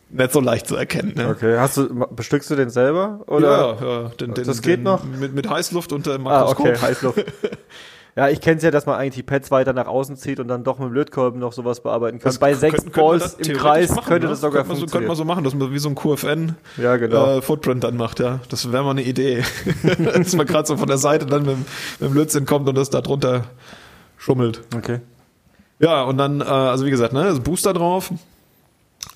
nicht 0.09 0.33
so 0.33 0.41
leicht 0.41 0.67
zu 0.67 0.77
erkennen. 0.77 1.13
Ne? 1.15 1.29
Okay. 1.29 1.57
Hast 1.59 1.77
du, 1.77 1.89
bestückst 2.11 2.51
du 2.51 2.57
den 2.57 2.71
selber? 2.71 3.21
Oder? 3.27 3.77
Ja, 3.81 3.87
ja, 4.03 4.09
den, 4.21 4.35
den, 4.35 4.45
Das 4.45 4.61
geht 4.63 4.79
den, 4.79 4.83
noch? 4.85 5.05
Mit, 5.05 5.35
mit 5.35 5.49
Heißluft 5.49 5.93
unter 5.93 6.13
dem 6.13 6.27
Ah, 6.27 6.41
Makroskop. 6.41 6.67
okay, 6.67 6.79
Heißluft. 6.81 7.25
Ja, 8.17 8.29
ich 8.29 8.41
kenne 8.41 8.57
es 8.57 8.63
ja, 8.65 8.71
dass 8.73 8.87
man 8.87 8.97
eigentlich 8.97 9.15
die 9.15 9.23
Pads 9.23 9.51
weiter 9.51 9.73
nach 9.73 9.87
außen 9.87 10.17
zieht 10.17 10.41
und 10.41 10.49
dann 10.49 10.65
doch 10.65 10.79
mit 10.79 10.89
dem 10.89 10.95
Lötkolben 10.95 11.39
noch 11.41 11.53
sowas 11.53 11.81
bearbeiten 11.83 12.19
kann. 12.19 12.35
Bei 12.41 12.55
sechs 12.55 12.77
könnte- 12.83 12.91
könnte 12.91 13.01
man 13.01 13.19
Balls 13.21 13.37
das 13.37 13.49
im 13.49 13.57
Kreis 13.57 13.91
machen, 13.91 14.05
könnte 14.09 14.27
ne? 14.27 14.31
das 14.31 14.41
sogar 14.41 14.65
könnte 14.65 14.75
so, 14.75 14.81
könnte 14.81 14.91
funktionieren. 15.07 15.09
man 15.09 15.17
so 15.17 15.25
machen, 15.25 15.45
dass 15.45 15.55
man 15.55 15.73
wie 15.73 15.79
so 15.79 15.89
ein 15.89 15.95
QFN 15.95 16.57
Ja, 16.77 16.97
genau. 16.97 17.37
äh, 17.39 17.43
Footprint 17.43 17.85
dann 17.85 17.97
macht, 17.97 18.19
ja. 18.21 18.41
Das 18.49 18.71
wäre 18.73 18.83
mal 18.83 18.91
eine 18.91 19.03
Idee. 19.05 19.45
dass 20.15 20.35
man 20.35 20.47
gerade 20.47 20.67
so 20.67 20.77
von 20.77 20.89
der 20.89 20.99
Seite 20.99 21.25
dann 21.27 21.43
mit, 21.43 21.53
dem- 21.53 21.65
mit 22.01 22.11
dem 22.11 22.15
Lötzinn 22.15 22.47
kommt 22.47 22.69
und 22.69 22.75
das 22.75 22.91
da 22.91 23.01
drunter 23.01 23.45
schummelt. 24.19 24.63
okay. 24.77 25.01
Ja, 25.79 26.03
und 26.03 26.19
dann, 26.19 26.41
äh, 26.41 26.45
also 26.45 26.85
wie 26.85 26.91
gesagt, 26.91 27.13
ne, 27.15 27.25
das 27.25 27.41
Booster 27.41 27.73
drauf. 27.73 28.11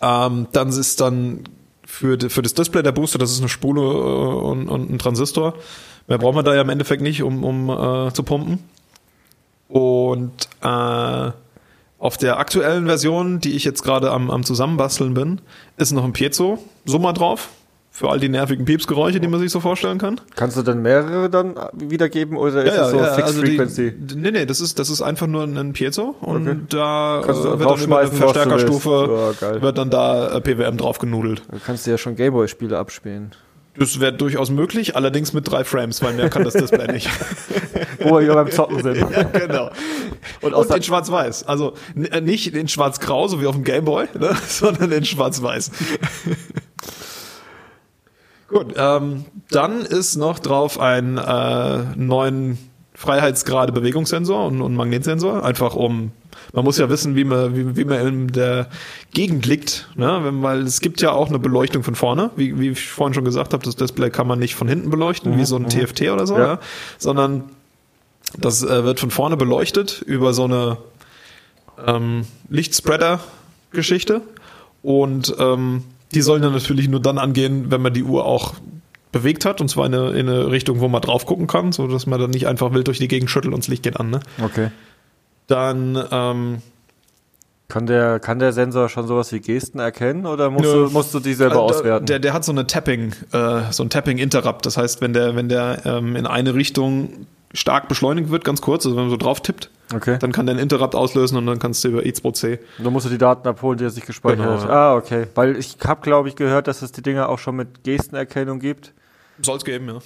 Ähm, 0.00 0.46
dann 0.52 0.68
ist 0.68 1.00
dann 1.00 1.40
für, 1.84 2.16
für 2.30 2.42
das 2.42 2.54
Display 2.54 2.82
der 2.82 2.92
Booster, 2.92 3.18
das 3.18 3.32
ist 3.32 3.40
eine 3.40 3.48
Spule 3.50 3.82
äh, 3.82 3.84
und, 3.84 4.68
und 4.68 4.90
ein 4.90 4.98
Transistor. 4.98 5.54
Mehr 6.06 6.18
braucht 6.18 6.34
man 6.34 6.44
da 6.44 6.54
ja 6.54 6.62
im 6.62 6.68
Endeffekt 6.70 7.02
nicht, 7.02 7.22
um, 7.22 7.44
um 7.44 7.68
äh, 7.70 8.12
zu 8.12 8.22
pumpen. 8.22 8.60
Und 9.74 10.30
äh, 10.62 11.30
auf 11.98 12.16
der 12.16 12.38
aktuellen 12.38 12.86
Version, 12.86 13.40
die 13.40 13.56
ich 13.56 13.64
jetzt 13.64 13.82
gerade 13.82 14.12
am, 14.12 14.30
am 14.30 14.44
Zusammenbasteln 14.44 15.14
bin, 15.14 15.40
ist 15.76 15.90
noch 15.90 16.04
ein 16.04 16.12
Piezo-Summer 16.12 17.12
drauf. 17.12 17.48
Für 17.90 18.08
all 18.08 18.20
die 18.20 18.28
nervigen 18.28 18.64
Piepsgeräusche, 18.66 19.18
die 19.18 19.26
man 19.26 19.40
sich 19.40 19.50
so 19.50 19.58
vorstellen 19.58 19.98
kann. 19.98 20.20
Kannst 20.36 20.56
du 20.56 20.62
dann 20.62 20.80
mehrere 20.82 21.28
dann 21.28 21.56
wiedergeben 21.72 22.36
oder 22.36 22.62
ist 22.64 22.72
es 22.76 22.90
so 22.90 22.98
Fixed 22.98 23.22
also 23.24 23.40
Frequency? 23.40 23.92
Die, 23.96 24.14
nee, 24.14 24.30
nee, 24.30 24.46
das 24.46 24.60
ist, 24.60 24.78
das 24.78 24.90
ist 24.90 25.02
einfach 25.02 25.26
nur 25.26 25.42
ein 25.42 25.72
Piezo 25.72 26.14
und 26.20 26.46
Okay. 26.48 26.58
da 26.70 27.22
Kannst 27.24 27.40
äh, 27.44 27.58
wird 27.58 27.68
dann 27.68 27.80
über 27.82 27.98
eine 27.98 28.10
Verstärkerstufe. 28.12 29.34
Ja, 29.40 29.48
geil. 29.48 29.62
wird 29.62 29.78
dann 29.78 29.90
da 29.90 30.36
äh, 30.36 30.40
PWM 30.40 30.76
drauf 30.76 30.98
genudelt. 31.00 31.42
Dann 31.50 31.60
kannst 31.64 31.84
du 31.86 31.90
ja 31.90 31.98
schon 31.98 32.14
Gameboy-Spiele 32.14 32.78
abspielen. 32.78 33.32
Das 33.76 33.98
wäre 33.98 34.12
durchaus 34.12 34.50
möglich, 34.50 34.94
allerdings 34.94 35.32
mit 35.32 35.50
drei 35.50 35.64
Frames, 35.64 36.00
weil 36.00 36.14
mehr 36.14 36.30
kann 36.30 36.44
das 36.44 36.54
Display 36.54 36.92
nicht. 36.92 37.08
Wo 37.98 38.20
wir 38.20 38.34
beim 38.34 38.50
Zocken 38.50 38.82
sind. 38.82 38.96
ja, 38.96 39.22
genau. 39.24 39.70
Und 40.40 40.54
Und, 40.54 40.70
in 40.70 40.82
Schwarz-Weiß. 40.82 41.48
Also 41.48 41.74
äh, 41.96 42.20
nicht 42.20 42.54
in 42.54 42.68
Schwarz-Grau, 42.68 43.26
so 43.26 43.40
wie 43.40 43.46
auf 43.46 43.56
dem 43.56 43.64
Gameboy, 43.64 44.06
ne, 44.18 44.36
sondern 44.46 44.92
in 44.92 45.04
Schwarz-Weiß. 45.04 45.72
Gut, 48.48 48.74
ähm, 48.76 49.24
dann 49.50 49.80
ist 49.80 50.16
noch 50.16 50.38
drauf 50.38 50.78
ein 50.78 51.18
äh, 51.18 51.78
neuen 51.96 52.58
Freiheitsgrade 52.94 53.72
Bewegungssensor 53.72 54.46
und, 54.46 54.62
und 54.62 54.76
Magnetsensor, 54.76 55.44
einfach 55.44 55.74
um 55.74 56.12
man 56.52 56.64
muss 56.64 56.78
ja 56.78 56.88
wissen, 56.88 57.16
wie 57.16 57.24
man, 57.24 57.56
wie, 57.56 57.76
wie 57.76 57.84
man 57.84 58.06
in 58.06 58.28
der 58.28 58.68
Gegend 59.12 59.46
liegt, 59.46 59.88
ne? 59.96 60.20
Wenn, 60.22 60.42
weil 60.42 60.62
es 60.62 60.80
gibt 60.80 61.00
ja 61.00 61.12
auch 61.12 61.28
eine 61.28 61.38
Beleuchtung 61.38 61.82
von 61.82 61.94
vorne, 61.94 62.30
wie, 62.36 62.58
wie 62.58 62.70
ich 62.70 62.88
vorhin 62.88 63.14
schon 63.14 63.24
gesagt 63.24 63.52
habe, 63.52 63.64
das 63.64 63.76
Display 63.76 64.10
kann 64.10 64.26
man 64.26 64.38
nicht 64.38 64.54
von 64.54 64.68
hinten 64.68 64.90
beleuchten, 64.90 65.36
wie 65.38 65.44
so 65.44 65.56
ein 65.56 65.68
TFT 65.68 66.10
oder 66.10 66.26
so, 66.26 66.36
Ja. 66.36 66.44
ja. 66.46 66.58
sondern 66.98 67.44
das 68.38 68.62
äh, 68.62 68.84
wird 68.84 69.00
von 69.00 69.10
vorne 69.10 69.36
beleuchtet 69.36 70.02
über 70.02 70.32
so 70.32 70.44
eine 70.44 70.78
ähm, 71.86 72.24
Lichtspreader-Geschichte. 72.48 74.22
Und 74.82 75.34
ähm, 75.38 75.84
die 76.12 76.22
sollen 76.22 76.42
dann 76.42 76.52
natürlich 76.52 76.88
nur 76.88 77.00
dann 77.00 77.18
angehen, 77.18 77.70
wenn 77.70 77.82
man 77.82 77.92
die 77.92 78.02
Uhr 78.04 78.24
auch 78.24 78.54
bewegt 79.12 79.44
hat, 79.44 79.60
und 79.60 79.68
zwar 79.68 79.86
in 79.86 79.94
eine, 79.94 80.10
in 80.10 80.28
eine 80.28 80.50
Richtung, 80.50 80.80
wo 80.80 80.88
man 80.88 81.00
drauf 81.00 81.24
gucken 81.26 81.46
kann, 81.46 81.72
so 81.72 81.86
dass 81.86 82.06
man 82.06 82.20
dann 82.20 82.30
nicht 82.30 82.46
einfach 82.48 82.72
wild 82.72 82.88
durch 82.88 82.98
die 82.98 83.08
Gegend 83.08 83.30
schüttelt 83.30 83.54
und 83.54 83.62
das 83.62 83.68
Licht 83.68 83.84
geht 83.84 83.98
an. 83.98 84.10
Ne? 84.10 84.20
Okay. 84.42 84.70
Dann 85.46 86.02
ähm, 86.10 86.62
Kann 87.68 87.86
der, 87.86 88.20
kann 88.20 88.38
der 88.38 88.52
Sensor 88.52 88.88
schon 88.88 89.06
sowas 89.06 89.32
wie 89.32 89.40
Gesten 89.40 89.78
erkennen 89.78 90.26
oder 90.26 90.50
musst, 90.50 90.64
Nö. 90.64 90.84
du, 90.84 90.90
musst 90.90 91.14
du 91.14 91.20
die 91.20 91.34
selber 91.34 91.56
äh, 91.56 91.58
auswerten? 91.58 92.06
Der, 92.06 92.18
der 92.18 92.32
hat 92.32 92.44
so 92.44 92.52
eine 92.52 92.66
Tapping, 92.66 93.12
äh, 93.32 93.60
so 93.70 93.82
ein 93.82 93.90
Tapping-Interrupt. 93.90 94.66
Das 94.66 94.76
heißt, 94.76 95.00
wenn 95.00 95.12
der, 95.12 95.34
wenn 95.34 95.48
der 95.48 95.82
ähm, 95.84 96.14
in 96.16 96.26
eine 96.26 96.54
Richtung 96.54 97.26
stark 97.52 97.88
beschleunigt 97.88 98.30
wird, 98.30 98.44
ganz 98.44 98.60
kurz, 98.60 98.84
also 98.84 98.96
wenn 98.96 99.04
man 99.04 99.10
so 99.10 99.16
drauf 99.16 99.40
tippt, 99.40 99.70
okay. 99.94 100.18
dann 100.20 100.32
kann 100.32 100.46
der 100.46 100.54
einen 100.54 100.62
Interrupt 100.62 100.94
auslösen 100.94 101.38
und 101.38 101.46
dann 101.46 101.58
kannst 101.58 101.84
du 101.84 101.88
über 101.88 102.00
I2C. 102.00 102.58
Dann 102.78 102.92
musst 102.92 103.06
du 103.06 103.10
die 103.10 103.18
Daten 103.18 103.46
abholen, 103.48 103.78
die 103.78 103.84
er 103.84 103.90
sich 103.90 104.04
gespeichert 104.04 104.38
Genau, 104.40 104.60
hat. 104.60 104.70
Ah, 104.70 104.94
okay. 104.96 105.26
Weil 105.34 105.56
ich 105.56 105.76
habe, 105.84 106.00
glaube 106.02 106.28
ich, 106.28 106.36
gehört, 106.36 106.66
dass 106.66 106.82
es 106.82 106.92
die 106.92 107.02
Dinger 107.02 107.28
auch 107.28 107.38
schon 107.38 107.56
mit 107.56 107.84
Gestenerkennung 107.84 108.58
gibt. 108.58 108.92
Soll's 109.42 109.64
geben, 109.64 109.88
ja. 109.88 109.98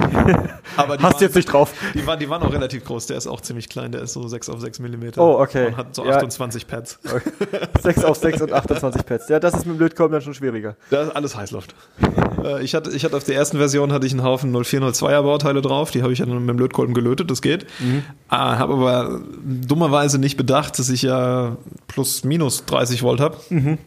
Aber 0.76 0.98
Hast 0.98 1.20
du 1.20 1.24
jetzt 1.24 1.34
nicht 1.34 1.50
drauf? 1.50 1.72
Die 1.94 2.06
waren, 2.06 2.18
die 2.18 2.28
waren 2.28 2.42
auch 2.42 2.52
relativ 2.52 2.84
groß. 2.84 3.06
Der 3.06 3.16
ist 3.16 3.26
auch 3.26 3.40
ziemlich 3.40 3.70
klein. 3.70 3.92
Der 3.92 4.02
ist 4.02 4.12
so 4.12 4.28
6 4.28 4.50
auf 4.50 4.60
6 4.60 4.80
Millimeter. 4.80 5.22
Oh, 5.22 5.40
okay. 5.40 5.68
Und 5.68 5.76
hat 5.78 5.94
so 5.94 6.04
28 6.04 6.62
ja. 6.62 6.68
Pads. 6.68 6.98
Okay. 7.08 7.30
6 7.80 8.04
auf 8.04 8.18
6 8.18 8.42
und 8.42 8.52
28 8.52 9.06
Pads. 9.06 9.28
Ja, 9.28 9.40
das 9.40 9.54
ist 9.54 9.66
mit 9.66 9.76
dem 9.76 9.80
Lötkolben 9.80 10.12
dann 10.12 10.22
schon 10.22 10.34
schwieriger. 10.34 10.76
Das 10.90 11.08
ist 11.08 11.16
alles 11.16 11.36
Heißluft. 11.36 11.74
Äh, 12.44 12.62
ich, 12.62 12.74
hatte, 12.74 12.90
ich 12.90 13.04
hatte 13.04 13.16
auf 13.16 13.24
der 13.24 13.36
ersten 13.36 13.56
Version 13.56 13.92
hatte 13.92 14.06
ich 14.06 14.12
einen 14.12 14.22
Haufen 14.22 14.54
0402er 14.54 15.22
Bauteile 15.22 15.62
drauf. 15.62 15.90
Die 15.90 16.02
habe 16.02 16.12
ich 16.12 16.18
dann 16.18 16.28
mit 16.28 16.48
dem 16.48 16.58
Lötkolben 16.58 16.94
gelötet. 16.94 17.30
Das 17.30 17.40
geht. 17.40 17.66
Mhm. 17.80 18.04
Ah, 18.28 18.58
habe 18.58 18.74
aber 18.74 19.20
dummerweise 19.42 20.18
nicht 20.18 20.36
bedacht, 20.36 20.78
dass 20.78 20.90
ich 20.90 21.02
ja 21.02 21.56
plus 21.86 22.24
minus 22.24 22.66
30 22.66 23.02
Volt 23.02 23.20
habe. 23.20 23.38
Mhm. 23.48 23.78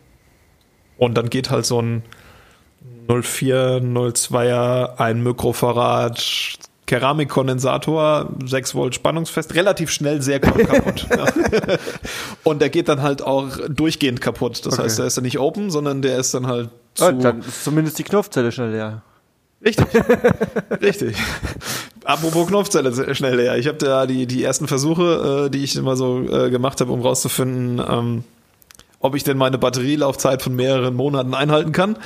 Und 0.98 1.16
dann 1.18 1.30
geht 1.30 1.52
halt 1.52 1.66
so 1.66 1.82
ein 1.82 2.04
04, 3.22 3.82
02er, 3.82 4.98
ein 4.98 5.24
Mikrofarad, 5.24 6.58
Keramikkondensator, 6.86 8.30
6 8.46 8.75
Volt 8.75 8.96
spannungsfest, 8.96 9.56
relativ 9.56 9.91
schnell 9.91 10.22
sehr 10.22 10.39
kaputt. 10.41 11.08
Und 12.44 12.62
der 12.62 12.70
geht 12.70 12.89
dann 12.89 13.01
halt 13.01 13.22
auch 13.22 13.50
durchgehend 13.70 14.22
kaputt. 14.22 14.65
Das 14.65 14.74
okay. 14.74 14.84
heißt, 14.84 15.00
der 15.00 15.06
ist 15.06 15.18
dann 15.18 15.24
nicht 15.24 15.39
open, 15.39 15.72
sondern 15.72 16.01
der 16.01 16.18
ist 16.18 16.34
dann 16.34 16.48
halt 16.48 16.70
zu. 16.94 17.06
Oh, 17.06 17.12
dann 17.12 17.39
ist 17.39 17.63
zumindest 17.63 17.98
die 18.00 18.03
Knopfzelle 18.03 18.51
schnell 18.51 18.72
leer. 18.72 19.03
Richtig. 19.63 19.86
Richtig. 20.82 21.15
Apropos 22.03 22.48
Knopfzelle 22.48 23.15
schnell 23.15 23.36
leer. 23.36 23.58
Ich 23.58 23.68
habe 23.68 23.77
da 23.77 24.06
die, 24.06 24.25
die 24.25 24.44
ersten 24.44 24.68
Versuche, 24.68 25.46
äh, 25.46 25.50
die 25.50 25.63
ich 25.63 25.75
immer 25.75 25.96
so 25.96 26.22
äh, 26.22 26.50
gemacht 26.50 26.82
habe, 26.82 26.91
um 26.91 27.01
rauszufinden, 27.01 27.82
ähm, 27.88 28.24
ob 29.00 29.15
ich 29.15 29.24
denn 29.24 29.38
meine 29.38 29.58
Batterielaufzeit 29.58 30.41
von 30.41 30.56
mehreren 30.56 30.96
Monaten 30.96 31.34
einhalten 31.36 31.72
kann. 31.72 31.98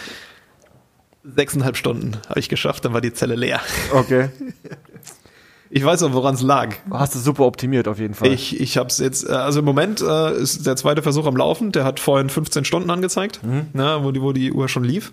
Sechseinhalb 1.36 1.76
Stunden 1.78 2.18
habe 2.30 2.40
ich 2.40 2.50
geschafft, 2.50 2.86
dann 2.86 2.94
war 2.94 3.02
die 3.02 3.14
Zelle 3.14 3.36
leer. 3.36 3.60
Okay. 3.92 4.30
Ich 5.70 5.84
weiß 5.84 6.04
auch, 6.04 6.14
woran 6.14 6.36
es 6.36 6.42
lag. 6.42 6.76
Hast 6.92 7.16
du 7.16 7.20
super 7.20 7.46
optimiert 7.46 7.88
auf 7.88 8.00
jeden 8.00 8.14
Fall. 8.14 8.32
Ich, 8.32 8.60
ich 8.62 8.78
habe 8.78 8.88
es 8.88 9.00
jetzt, 9.00 9.28
äh, 9.28 9.34
also 9.34 9.60
im 9.60 9.66
Moment 9.66 10.02
äh, 10.02 10.38
ist 10.38 10.66
der 10.66 10.76
zweite 10.76 11.02
Versuch 11.02 11.26
am 11.26 11.36
Laufen. 11.36 11.72
Der 11.72 11.84
hat 11.84 12.00
vorhin 12.00 12.30
15 12.30 12.66
Stunden 12.66 12.90
angezeigt, 12.90 13.42
mhm. 13.44 13.68
na, 13.74 14.04
wo, 14.04 14.12
die, 14.12 14.22
wo 14.22 14.32
die 14.32 14.54
Uhr 14.54 14.70
schon 14.70 14.84
lief. 14.84 15.12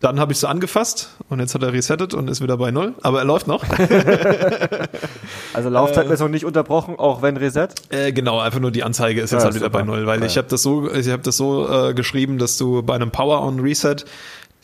Dann 0.00 0.18
habe 0.18 0.32
ich 0.32 0.38
so 0.38 0.46
angefasst 0.46 1.10
und 1.28 1.40
jetzt 1.40 1.54
hat 1.54 1.62
er 1.62 1.74
resettet 1.74 2.14
und 2.14 2.28
ist 2.28 2.42
wieder 2.42 2.56
bei 2.56 2.70
null. 2.70 2.94
Aber 3.02 3.18
er 3.18 3.26
läuft 3.26 3.46
noch. 3.46 3.62
also 5.52 5.68
Laufzeitmessung 5.68 6.28
äh, 6.28 6.30
nicht 6.32 6.46
unterbrochen, 6.46 6.98
auch 6.98 7.20
wenn 7.20 7.36
Reset? 7.36 7.68
Äh, 7.90 8.12
genau, 8.12 8.40
einfach 8.40 8.60
nur 8.60 8.70
die 8.70 8.82
Anzeige 8.82 9.20
ist 9.20 9.30
jetzt 9.30 9.40
ja, 9.40 9.44
halt 9.44 9.56
wieder 9.56 9.66
super. 9.66 9.78
bei 9.78 9.84
null, 9.84 10.06
weil 10.06 10.20
ja. 10.20 10.26
ich 10.26 10.38
habe 10.38 10.48
das 10.48 10.62
so, 10.62 10.90
ich 10.90 11.10
habe 11.10 11.22
das 11.22 11.36
so 11.36 11.68
äh, 11.68 11.92
geschrieben, 11.92 12.38
dass 12.38 12.56
du 12.56 12.82
bei 12.82 12.94
einem 12.94 13.10
Power 13.10 13.42
on 13.42 13.60
Reset 13.60 13.96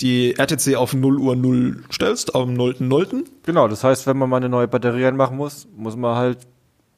die 0.00 0.34
RTC 0.38 0.76
auf 0.76 0.94
0 0.94 1.18
Uhr 1.18 1.36
0 1.36 1.84
stellst, 1.92 2.34
am 2.34 2.50
0.0. 2.54 3.24
Genau, 3.44 3.68
das 3.68 3.84
heißt, 3.84 4.06
wenn 4.06 4.16
man 4.18 4.28
mal 4.28 4.36
eine 4.38 4.48
neue 4.48 4.68
Batterie 4.68 5.04
reinmachen 5.04 5.36
muss, 5.36 5.68
muss 5.76 5.96
man 5.96 6.16
halt 6.16 6.38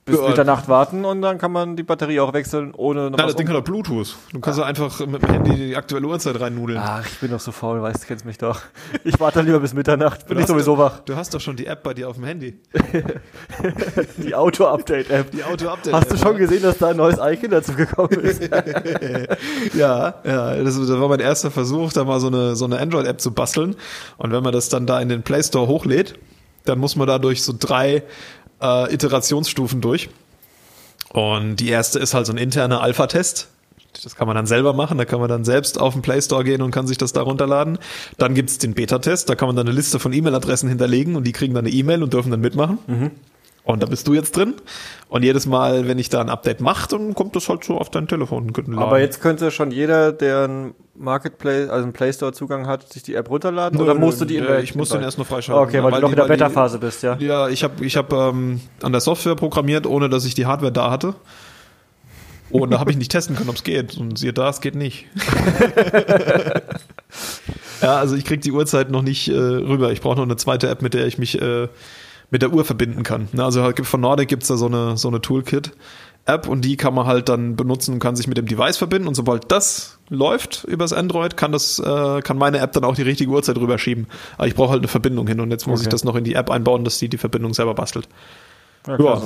bis 0.09 0.21
ja. 0.21 0.29
Mitternacht 0.29 0.69
warten 0.69 1.05
und 1.05 1.23
dann 1.23 1.39
kann 1.39 1.53
man 1.53 1.77
die 1.77 1.83
Batterie 1.83 2.21
auch 2.21 2.33
wechseln, 2.33 2.73
ohne 2.75 3.11
noch 3.11 3.19
Nein, 3.19 3.27
das 3.27 3.37
Ding 3.37 3.49
hat 3.49 3.57
auch 3.57 3.63
Bluetooth. 3.63 4.17
Du 4.33 4.41
kannst 4.41 4.59
ah. 4.59 4.65
einfach 4.65 4.99
mit 5.07 5.23
dem 5.23 5.31
Handy 5.31 5.55
die 5.55 5.77
aktuelle 5.77 6.07
Uhrzeit 6.07 6.41
reinnudeln. 6.41 6.81
Ach, 6.83 7.07
ich 7.07 7.19
bin 7.19 7.31
doch 7.31 7.41
so 7.41 7.53
faul, 7.53 7.83
weißt 7.83 8.03
du, 8.03 8.07
kennst 8.07 8.25
mich 8.25 8.39
doch. 8.39 8.61
Ich 9.05 9.21
warte 9.21 9.43
lieber 9.43 9.61
bis 9.61 9.75
Mitternacht, 9.75 10.27
bin 10.27 10.39
ich 10.39 10.47
sowieso 10.47 10.77
doch, 10.77 10.83
wach. 10.83 11.01
Du 11.01 11.15
hast 11.17 11.35
doch 11.35 11.41
schon 11.41 11.57
die 11.57 11.67
App 11.67 11.83
bei 11.83 11.95
dir 11.95 12.09
auf 12.09 12.17
dem 12.17 12.25
Handy. 12.25 12.59
die 14.17 14.35
Auto-Update-App. 14.35 15.31
Die 15.31 15.45
Auto-Update. 15.45 15.93
Hast 15.93 16.13
du 16.13 16.17
schon 16.17 16.37
gesehen, 16.37 16.63
dass 16.63 16.79
da 16.79 16.89
ein 16.89 16.97
neues 16.97 17.19
Icon 17.21 17.51
dazu 17.51 17.75
gekommen 17.75 18.21
ist? 18.21 18.43
ja, 19.75 20.15
ja, 20.25 20.57
das, 20.57 20.79
das, 20.79 20.89
war 20.91 21.09
mein 21.09 21.21
erster 21.21 21.51
Versuch, 21.51 21.93
da 21.93 22.05
mal 22.05 22.21
so 22.21 22.29
eine, 22.29 22.57
so 22.57 22.65
eine 22.65 22.79
Android-App 22.79 23.21
zu 23.21 23.33
basteln. 23.33 23.77
Und 24.17 24.33
wenn 24.33 24.43
man 24.43 24.53
das 24.53 24.69
dann 24.69 24.87
da 24.87 25.01
in 25.01 25.09
den 25.09 25.23
Play 25.23 25.43
Store 25.43 25.69
hochlädt, 25.69 26.19
dann 26.69 26.79
muss 26.79 26.97
man 26.97 27.07
da 27.07 27.19
durch 27.19 27.43
so 27.43 27.55
drei 27.59 28.03
äh, 28.61 28.93
Iterationsstufen 28.93 29.81
durch. 29.81 30.09
Und 31.11 31.57
die 31.57 31.69
erste 31.69 31.99
ist 31.99 32.15
halt 32.15 32.27
so 32.27 32.33
ein 32.33 32.39
interner 32.39 32.83
Alpha-Test. 32.83 33.49
Das 34.03 34.15
kann 34.15 34.27
man 34.27 34.37
dann 34.37 34.47
selber 34.47 34.75
machen, 34.75 34.99
da 34.99 35.05
kann 35.05 35.19
man 35.19 35.29
dann 35.29 35.45
selbst 35.45 35.81
auf 35.81 35.95
den 35.95 36.03
Play 36.03 36.21
Store 36.21 36.45
gehen 36.45 36.63
und 36.63 36.71
kann 36.71 36.87
sich 36.87 36.99
das 36.99 37.13
da 37.13 37.23
runterladen. 37.23 37.79
Dann 38.17 38.35
gibt's 38.35 38.59
den 38.59 38.75
Beta-Test, 38.75 39.29
da 39.29 39.35
kann 39.35 39.49
man 39.49 39.57
dann 39.57 39.67
eine 39.67 39.75
Liste 39.75 39.99
von 39.99 40.13
E-Mail-Adressen 40.13 40.69
hinterlegen 40.69 41.17
und 41.17 41.25
die 41.25 41.33
kriegen 41.33 41.55
dann 41.55 41.67
eine 41.67 41.75
E-Mail 41.75 42.03
und 42.03 42.13
dürfen 42.13 42.31
dann 42.31 42.41
mitmachen. 42.41 42.79
Mhm. 42.87 43.11
Und 43.69 43.83
da 43.83 43.87
bist 43.87 44.09
du 44.09 44.15
jetzt 44.15 44.35
drin. 44.35 44.55
Und 45.11 45.25
jedes 45.25 45.45
Mal, 45.45 45.87
wenn 45.87 45.99
ich 45.99 46.09
da 46.09 46.23
ein 46.23 46.31
Update 46.31 46.63
mache, 46.63 46.89
dann 46.89 47.15
kommt 47.15 47.37
das 47.37 47.51
halt 47.51 47.65
so 47.65 47.77
auf 47.77 47.91
dein 47.91 48.09
Telefon. 48.09 48.51
Aber 48.79 48.99
jetzt 48.99 49.21
könnte 49.21 49.51
schon 49.51 49.73
jeder, 49.73 50.11
der 50.11 50.49
ein 50.49 50.75
Marketplace, 50.95 51.69
also 51.69 51.83
einen 51.83 51.93
Play 51.93 52.11
Store 52.15 52.33
Zugang 52.33 52.67
hat, 52.67 52.91
sich 52.91 53.03
die 53.03 53.15
App 53.15 53.29
runterladen? 53.29 53.79
Nö, 53.79 53.85
oder 53.85 53.93
musst 53.93 54.23
du 54.23 54.25
die 54.25 54.39
der 54.39 54.61
Ich 54.61 54.75
muss 54.75 54.89
den 54.89 55.03
erst 55.03 55.19
noch 55.19 55.27
freischalten. 55.27 55.69
Okay, 55.69 55.85
weil, 55.85 55.93
weil 55.93 56.01
du 56.01 56.07
noch 56.07 56.13
in 56.13 56.17
der 56.17 56.25
Beta-Phase 56.25 56.79
bist, 56.79 57.03
ja? 57.03 57.19
Ja, 57.19 57.51
ich 57.51 57.63
habe 57.63 57.85
ich 57.85 57.99
hab, 57.99 58.11
ähm, 58.11 58.63
an 58.81 58.93
der 58.93 59.03
Software 59.03 59.35
programmiert, 59.35 59.87
ohne 59.87 60.09
dass 60.09 60.25
ich 60.25 60.35
die 60.35 60.47
Hardware 60.47 60.73
da 60.73 60.91
hatte. 60.91 61.15
Und 62.49 62.71
da 62.71 62.81
habe 62.81 62.91
ich 62.91 62.97
nicht 62.97 63.13
testen 63.13 63.37
können, 63.37 63.51
ob 63.51 63.57
es 63.57 63.65
geht. 63.65 63.99
Und 63.99 64.19
siehe 64.19 64.33
da, 64.33 64.49
es 64.49 64.63
geht 64.63 64.77
nicht. 64.77 65.05
ja, 67.83 67.99
also 67.99 68.17
ich 68.17 68.25
krieg 68.25 68.41
die 68.41 68.53
Uhrzeit 68.53 68.91
noch 68.91 69.03
nicht 69.03 69.29
äh, 69.29 69.35
rüber. 69.35 69.93
Ich 69.93 70.01
brauche 70.01 70.17
noch 70.17 70.23
eine 70.23 70.37
zweite 70.37 70.71
App, 70.71 70.81
mit 70.81 70.95
der 70.95 71.07
ich 71.07 71.19
mich 71.19 71.39
äh, 71.43 71.69
mit 72.31 72.43
der 72.43 72.53
Uhr 72.53 72.65
verbinden 72.65 73.03
kann. 73.03 73.29
Ne, 73.33 73.45
also 73.45 73.65
von 73.83 74.01
Nordic 74.01 74.29
gibt's 74.29 74.49
da 74.49 74.57
so 74.57 74.67
eine, 74.67 74.97
so 74.97 75.09
eine 75.09 75.21
Toolkit. 75.21 75.73
App 76.29 76.47
und 76.47 76.63
die 76.63 76.77
kann 76.77 76.93
man 76.93 77.07
halt 77.07 77.31
dann 77.31 77.57
benutzen 77.57 77.95
und 77.95 78.01
kann 78.01 78.15
sich 78.15 78.27
mit 78.27 78.37
dem 78.37 78.45
Device 78.45 78.77
verbinden 78.77 79.09
und 79.09 79.15
sobald 79.15 79.51
das 79.51 79.99
läuft 80.11 80.65
übers 80.65 80.93
Android, 80.93 81.39
kann 81.39 81.53
das 81.53 81.79
äh, 81.79 82.21
kann 82.21 82.37
meine 82.37 82.59
App 82.59 82.73
dann 82.73 82.85
auch 82.85 82.95
die 82.95 83.03
richtige 83.03 83.31
Uhrzeit 83.31 83.57
rüberschieben. 83.57 84.07
Aber 84.37 84.47
ich 84.47 84.55
brauche 84.55 84.73
halt 84.73 84.81
eine 84.81 84.89
Verbindung 84.89 85.27
hin 85.27 85.41
und 85.41 85.51
jetzt 85.51 85.67
muss 85.67 85.81
okay. 85.81 85.87
ich 85.87 85.89
das 85.89 86.05
noch 86.05 86.17
in 86.17 86.25
die 86.25 86.35
App 86.35 86.51
einbauen, 86.51 86.85
dass 86.85 86.99
die 86.99 87.09
die 87.09 87.17
Verbindung 87.17 87.55
selber 87.55 87.75
bastelt. 87.75 88.09
Ja, 88.87 88.99
ja 88.99 89.23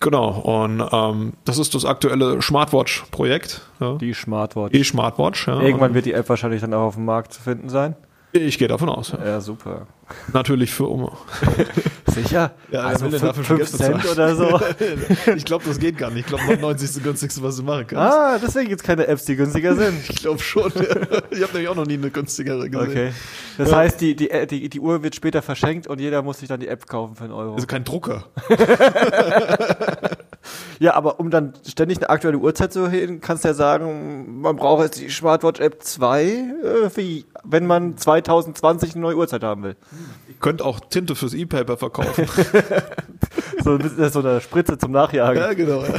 genau. 0.00 0.30
Und 0.30 0.82
ähm, 0.92 1.34
das 1.44 1.58
ist 1.58 1.74
das 1.74 1.84
aktuelle 1.84 2.40
Smartwatch-Projekt. 2.40 3.60
Ja. 3.80 3.94
Die 3.96 4.14
Smartwatch. 4.14 4.72
Die 4.72 4.84
Smartwatch. 4.84 5.48
Ja. 5.48 5.60
Irgendwann 5.60 5.92
wird 5.92 6.06
die 6.06 6.12
App 6.12 6.28
wahrscheinlich 6.30 6.62
dann 6.62 6.72
auch 6.72 6.86
auf 6.86 6.94
dem 6.94 7.04
Markt 7.04 7.34
zu 7.34 7.42
finden 7.42 7.68
sein. 7.68 7.96
Ich 8.42 8.58
gehe 8.58 8.68
davon 8.68 8.88
aus. 8.88 9.12
Ja, 9.12 9.24
ja 9.24 9.40
super. 9.40 9.86
Natürlich 10.32 10.72
für 10.72 10.90
Oma. 10.90 11.16
Sicher? 12.06 12.52
Ja, 12.70 12.82
also 12.82 13.10
will 13.10 13.18
dafür 13.18 13.44
5 13.44 13.70
Cent 13.70 14.10
oder 14.10 14.36
so. 14.36 14.60
ich 15.34 15.44
glaube, 15.44 15.64
das 15.66 15.78
geht 15.78 15.98
gar 15.98 16.10
nicht. 16.10 16.20
Ich 16.20 16.26
glaube, 16.26 16.44
99 16.44 16.88
ist 16.88 16.96
das 16.96 17.02
günstigste, 17.02 17.42
was 17.42 17.56
du 17.56 17.64
machen 17.64 17.86
kannst. 17.88 18.16
Ah, 18.16 18.38
deswegen 18.38 18.68
gibt 18.68 18.80
es 18.80 18.86
keine 18.86 19.06
Apps, 19.06 19.24
die 19.24 19.36
günstiger 19.36 19.74
sind. 19.74 19.98
ich 20.08 20.16
glaube 20.16 20.38
schon. 20.38 20.72
Ich 21.30 21.42
habe 21.42 21.52
nämlich 21.52 21.68
auch 21.68 21.74
noch 21.74 21.86
nie 21.86 21.94
eine 21.94 22.10
günstigere 22.10 22.70
gesehen. 22.70 22.88
Okay. 22.88 23.12
Das 23.58 23.70
ja. 23.70 23.76
heißt, 23.78 24.00
die, 24.00 24.14
die, 24.14 24.30
die, 24.48 24.68
die 24.68 24.80
Uhr 24.80 25.02
wird 25.02 25.14
später 25.14 25.42
verschenkt 25.42 25.86
und 25.86 26.00
jeder 26.00 26.22
muss 26.22 26.38
sich 26.38 26.48
dann 26.48 26.60
die 26.60 26.68
App 26.68 26.86
kaufen 26.86 27.16
für 27.16 27.24
einen 27.24 27.32
Euro. 27.32 27.54
Also 27.54 27.66
kein 27.66 27.84
Drucker. 27.84 28.24
Ja, 30.78 30.94
aber 30.94 31.20
um 31.20 31.30
dann 31.30 31.54
ständig 31.66 31.98
eine 31.98 32.10
aktuelle 32.10 32.38
Uhrzeit 32.38 32.72
zu 32.72 32.88
hin, 32.88 33.20
kannst 33.20 33.44
du 33.44 33.48
ja 33.48 33.54
sagen, 33.54 34.40
man 34.40 34.56
braucht 34.56 34.82
jetzt 34.84 35.00
die 35.00 35.08
Smartwatch 35.08 35.60
App 35.60 35.82
2, 35.82 36.24
äh, 36.24 36.36
wie, 36.94 37.24
wenn 37.44 37.66
man 37.66 37.96
2020 37.96 38.92
eine 38.92 39.00
neue 39.02 39.16
Uhrzeit 39.16 39.42
haben 39.42 39.62
will. 39.62 39.76
Ihr 40.28 40.34
könnt 40.40 40.62
auch 40.62 40.80
Tinte 40.80 41.14
fürs 41.14 41.34
E-Paper 41.34 41.76
verkaufen. 41.76 42.26
so, 43.64 43.78
so 44.08 44.18
eine 44.20 44.40
Spritze 44.40 44.78
zum 44.78 44.92
Nachjagen. 44.92 45.42
Ja, 45.42 45.52
genau. 45.52 45.84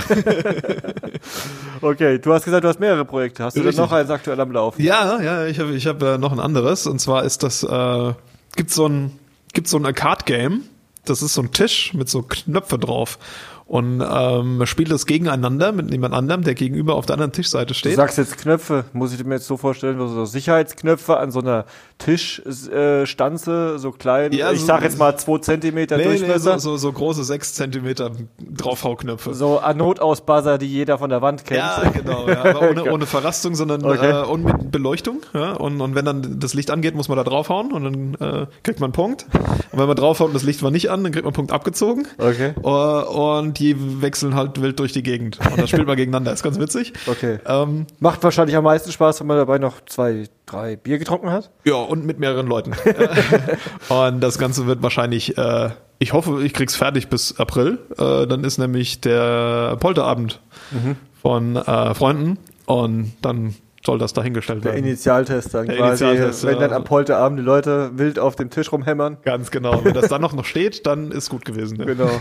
Okay, 1.82 2.20
du 2.20 2.34
hast 2.34 2.46
gesagt, 2.46 2.64
du 2.64 2.68
hast 2.68 2.80
mehrere 2.80 3.06
Projekte. 3.06 3.44
Hast 3.44 3.58
du 3.58 3.64
denn 3.64 3.76
noch 3.76 3.92
eins 3.92 4.10
aktuell 4.10 4.40
am 4.40 4.52
Laufen? 4.52 4.82
Ja, 4.82 5.22
ja, 5.22 5.46
ich 5.46 5.60
habe 5.60 5.74
ich 5.74 5.88
hab, 5.88 6.02
äh, 6.02 6.18
noch 6.18 6.32
ein 6.32 6.40
anderes. 6.40 6.88
Und 6.88 7.00
zwar 7.00 7.24
ist 7.24 7.44
das, 7.44 7.64
äh, 7.64 8.14
gibt 8.56 8.72
so 8.72 8.88
ein, 8.88 9.12
gibt 9.54 9.68
so 9.68 9.78
ein 9.78 9.86
Arcade-Game. 9.86 10.64
Das 11.06 11.22
ist 11.22 11.34
so 11.34 11.42
ein 11.42 11.52
Tisch 11.52 11.94
mit 11.94 12.10
so 12.10 12.24
Knöpfe 12.24 12.78
drauf. 12.78 13.20
Und 13.68 14.02
ähm, 14.02 14.58
man 14.58 14.66
spielt 14.66 14.90
das 14.92 15.06
gegeneinander 15.06 15.74
mit 15.74 15.92
jemand 15.92 16.14
anderem, 16.14 16.42
der 16.42 16.56
gegenüber 16.56 16.96
auf 16.96 17.06
der 17.06 17.16
anderen 17.16 17.34
Tischseite 17.34 17.74
steht. 17.74 17.92
Du 17.92 17.96
sagst 17.98 18.18
jetzt 18.18 18.38
Knöpfe, 18.38 18.86
muss 18.94 19.14
ich 19.14 19.22
mir 19.26 19.36
jetzt 19.36 19.48
so 19.48 19.58
vorstellen, 19.58 20.00
so 20.00 20.24
Sicherheitsknöpfe 20.24 21.18
an 21.18 21.32
so 21.32 21.42
einer 21.42 21.66
Tischstanze, 21.98 23.74
äh, 23.76 23.80
so 23.80 23.92
klein, 23.92 24.32
ja, 24.32 24.52
ich 24.52 24.62
so, 24.62 24.68
sag 24.68 24.84
jetzt 24.84 25.00
mal 25.00 25.18
zwei 25.18 25.40
Zentimeter 25.40 25.98
nee, 25.98 26.04
Durchmesser. 26.04 26.54
Nee, 26.54 26.60
so, 26.60 26.72
so, 26.72 26.78
so 26.78 26.92
große 26.92 27.24
sechs 27.24 27.54
Zentimeter 27.54 28.12
Draufhauknöpfe. 28.40 29.34
So 29.34 29.62
Notausbuzzer, 29.76 30.58
die 30.58 30.68
jeder 30.68 30.98
von 30.98 31.10
der 31.10 31.22
Wand 31.22 31.46
kennt. 31.46 31.60
Ja, 31.60 31.84
genau, 31.90 32.28
ja, 32.28 32.44
aber 32.44 32.62
ohne, 32.70 32.92
ohne 32.92 33.06
Verrastung, 33.06 33.56
sondern 33.56 33.84
okay. 33.84 34.12
äh, 34.12 34.26
und 34.26 34.44
mit 34.44 34.72
Beleuchtung. 34.72 35.22
Ja, 35.34 35.54
und, 35.54 35.82
und 35.82 35.96
wenn 35.96 36.06
dann 36.06 36.40
das 36.40 36.54
Licht 36.54 36.72
angeht, 36.72 36.96
muss 36.96 37.10
man 37.10 37.18
da 37.18 37.24
draufhauen 37.24 37.72
und 37.72 37.84
dann 37.84 38.14
äh, 38.16 38.46
kriegt 38.64 38.80
man 38.80 38.88
einen 38.88 38.94
Punkt. 38.94 39.26
Und 39.72 39.80
wenn 39.80 39.88
man 39.88 39.96
draufhaut 39.96 40.28
und 40.28 40.34
das 40.34 40.44
Licht 40.44 40.62
war 40.64 40.72
nicht 40.72 40.90
an, 40.92 41.04
dann 41.04 41.12
kriegt 41.12 41.26
man 41.26 41.32
einen 41.32 41.36
Punkt 41.36 41.52
abgezogen. 41.52 42.08
Okay. 42.18 42.54
Uh, 42.64 43.38
und 43.40 43.60
die 43.60 44.02
wechseln 44.02 44.36
halt 44.36 44.62
wild 44.62 44.80
durch 44.80 44.94
die 44.94 45.04
Gegend. 45.04 45.40
Und 45.40 45.60
das 45.60 45.70
spielt 45.70 45.88
man 45.88 45.96
gegeneinander. 45.98 46.34
Ist 46.34 46.44
ganz 46.44 46.60
witzig. 46.60 46.94
Okay. 47.08 47.40
Ähm, 47.46 47.88
Macht 48.00 48.24
wahrscheinlich 48.24 48.56
am 48.56 48.64
meisten 48.64 48.92
Spaß, 48.92 49.20
wenn 49.20 49.28
man 49.28 49.38
dabei 49.38 49.58
noch 49.58 49.84
zwei, 49.86 50.26
drei 50.48 50.76
Bier 50.76 50.98
getrunken 50.98 51.30
hat. 51.30 51.52
Ja, 51.64 51.76
und 51.76 52.06
mit 52.06 52.20
mehreren 52.20 52.48
Leuten. 52.48 52.74
und 53.90 54.22
das 54.22 54.40
Ganze 54.40 54.66
wird 54.66 54.82
wahrscheinlich, 54.82 55.38
äh, 55.38 55.70
ich 56.00 56.14
hoffe, 56.14 56.44
ich 56.44 56.54
krieg's 56.54 56.76
fertig 56.76 57.10
bis 57.10 57.40
April. 57.40 57.80
Äh, 57.98 58.26
dann 58.26 58.44
ist 58.44 58.58
nämlich 58.58 59.02
der 59.02 59.78
Polterabend 59.80 60.42
mhm. 60.72 60.96
von 61.22 61.56
äh, 61.56 61.94
Freunden. 61.94 62.40
Und 62.66 63.14
dann 63.22 63.56
soll 63.86 63.98
das 63.98 64.14
dahingestellt 64.14 64.66
Der 64.66 64.74
werden. 64.74 64.86
Initialtest 64.86 65.54
dann 65.54 65.68
Der 65.68 65.78
quasi, 65.78 66.04
Initialtest, 66.04 66.46
wenn 66.46 66.56
ja. 66.56 66.60
dann 66.68 66.74
am 66.74 66.84
Polterabend 66.84 67.40
die 67.40 67.44
Leute 67.44 67.92
wild 67.94 68.20
auf 68.20 68.36
dem 68.36 68.50
Tisch 68.50 68.72
rumhämmern. 68.72 69.18
Ganz 69.24 69.52
genau. 69.52 69.84
Wenn 69.84 69.94
das 69.94 70.10
dann 70.10 70.22
noch, 70.22 70.34
noch 70.34 70.46
steht, 70.46 70.86
dann 70.86 71.12
ist 71.12 71.30
gut 71.30 71.46
gewesen. 71.46 71.80
Ja. 71.80 71.86
Genau. 71.86 72.10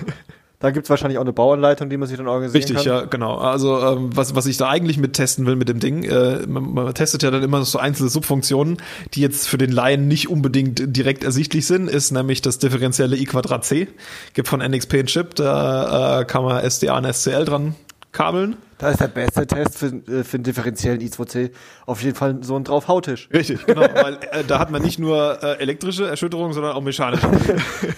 Dann 0.58 0.72
gibt's 0.72 0.88
wahrscheinlich 0.88 1.18
auch 1.18 1.22
eine 1.22 1.34
Bauanleitung, 1.34 1.90
die 1.90 1.98
man 1.98 2.08
sich 2.08 2.16
dann 2.16 2.28
organisieren 2.28 2.62
Richtig, 2.62 2.76
kann. 2.76 2.86
ja, 2.86 3.04
genau. 3.04 3.36
Also 3.36 3.78
ähm, 3.78 4.10
was, 4.14 4.34
was 4.34 4.46
ich 4.46 4.56
da 4.56 4.68
eigentlich 4.68 4.96
mit 4.96 5.12
testen 5.12 5.44
will 5.44 5.56
mit 5.56 5.68
dem 5.68 5.80
Ding, 5.80 6.04
äh, 6.04 6.46
man, 6.46 6.72
man 6.72 6.94
testet 6.94 7.22
ja 7.22 7.30
dann 7.30 7.42
immer 7.42 7.64
so 7.64 7.78
einzelne 7.78 8.08
Subfunktionen, 8.08 8.78
die 9.12 9.20
jetzt 9.20 9.48
für 9.48 9.58
den 9.58 9.70
Laien 9.70 10.08
nicht 10.08 10.28
unbedingt 10.28 10.96
direkt 10.96 11.24
ersichtlich 11.24 11.66
sind, 11.66 11.90
ist 11.90 12.10
nämlich 12.10 12.40
das 12.40 12.58
differenzielle 12.58 13.16
i 13.16 13.24
Quadrat 13.26 13.64
c. 13.64 13.88
Gibt 14.32 14.48
von 14.48 14.60
NXP 14.60 14.94
einen 14.94 15.06
Chip, 15.06 15.34
da 15.34 16.20
äh, 16.20 16.24
kann 16.24 16.42
man 16.42 16.68
SDA 16.68 16.96
und 16.96 17.12
SCL 17.12 17.44
dran 17.44 17.74
kabeln. 18.16 18.56
Da 18.78 18.90
ist 18.90 19.00
der 19.00 19.08
beste 19.08 19.46
Test 19.46 19.78
für, 19.78 19.86
äh, 19.86 20.24
für 20.24 20.36
einen 20.36 20.44
differenziellen 20.44 21.00
I2C 21.00 21.50
auf 21.86 22.02
jeden 22.02 22.16
Fall 22.16 22.38
so 22.42 22.56
ein 22.56 22.64
Draufhautisch. 22.64 23.28
Richtig, 23.32 23.64
genau, 23.66 23.82
weil 23.82 24.18
äh, 24.30 24.44
da 24.46 24.58
hat 24.58 24.70
man 24.70 24.82
nicht 24.82 24.98
nur 24.98 25.42
äh, 25.42 25.58
elektrische 25.60 26.06
Erschütterung, 26.06 26.52
sondern 26.52 26.72
auch 26.72 26.82
mechanische. 26.82 27.26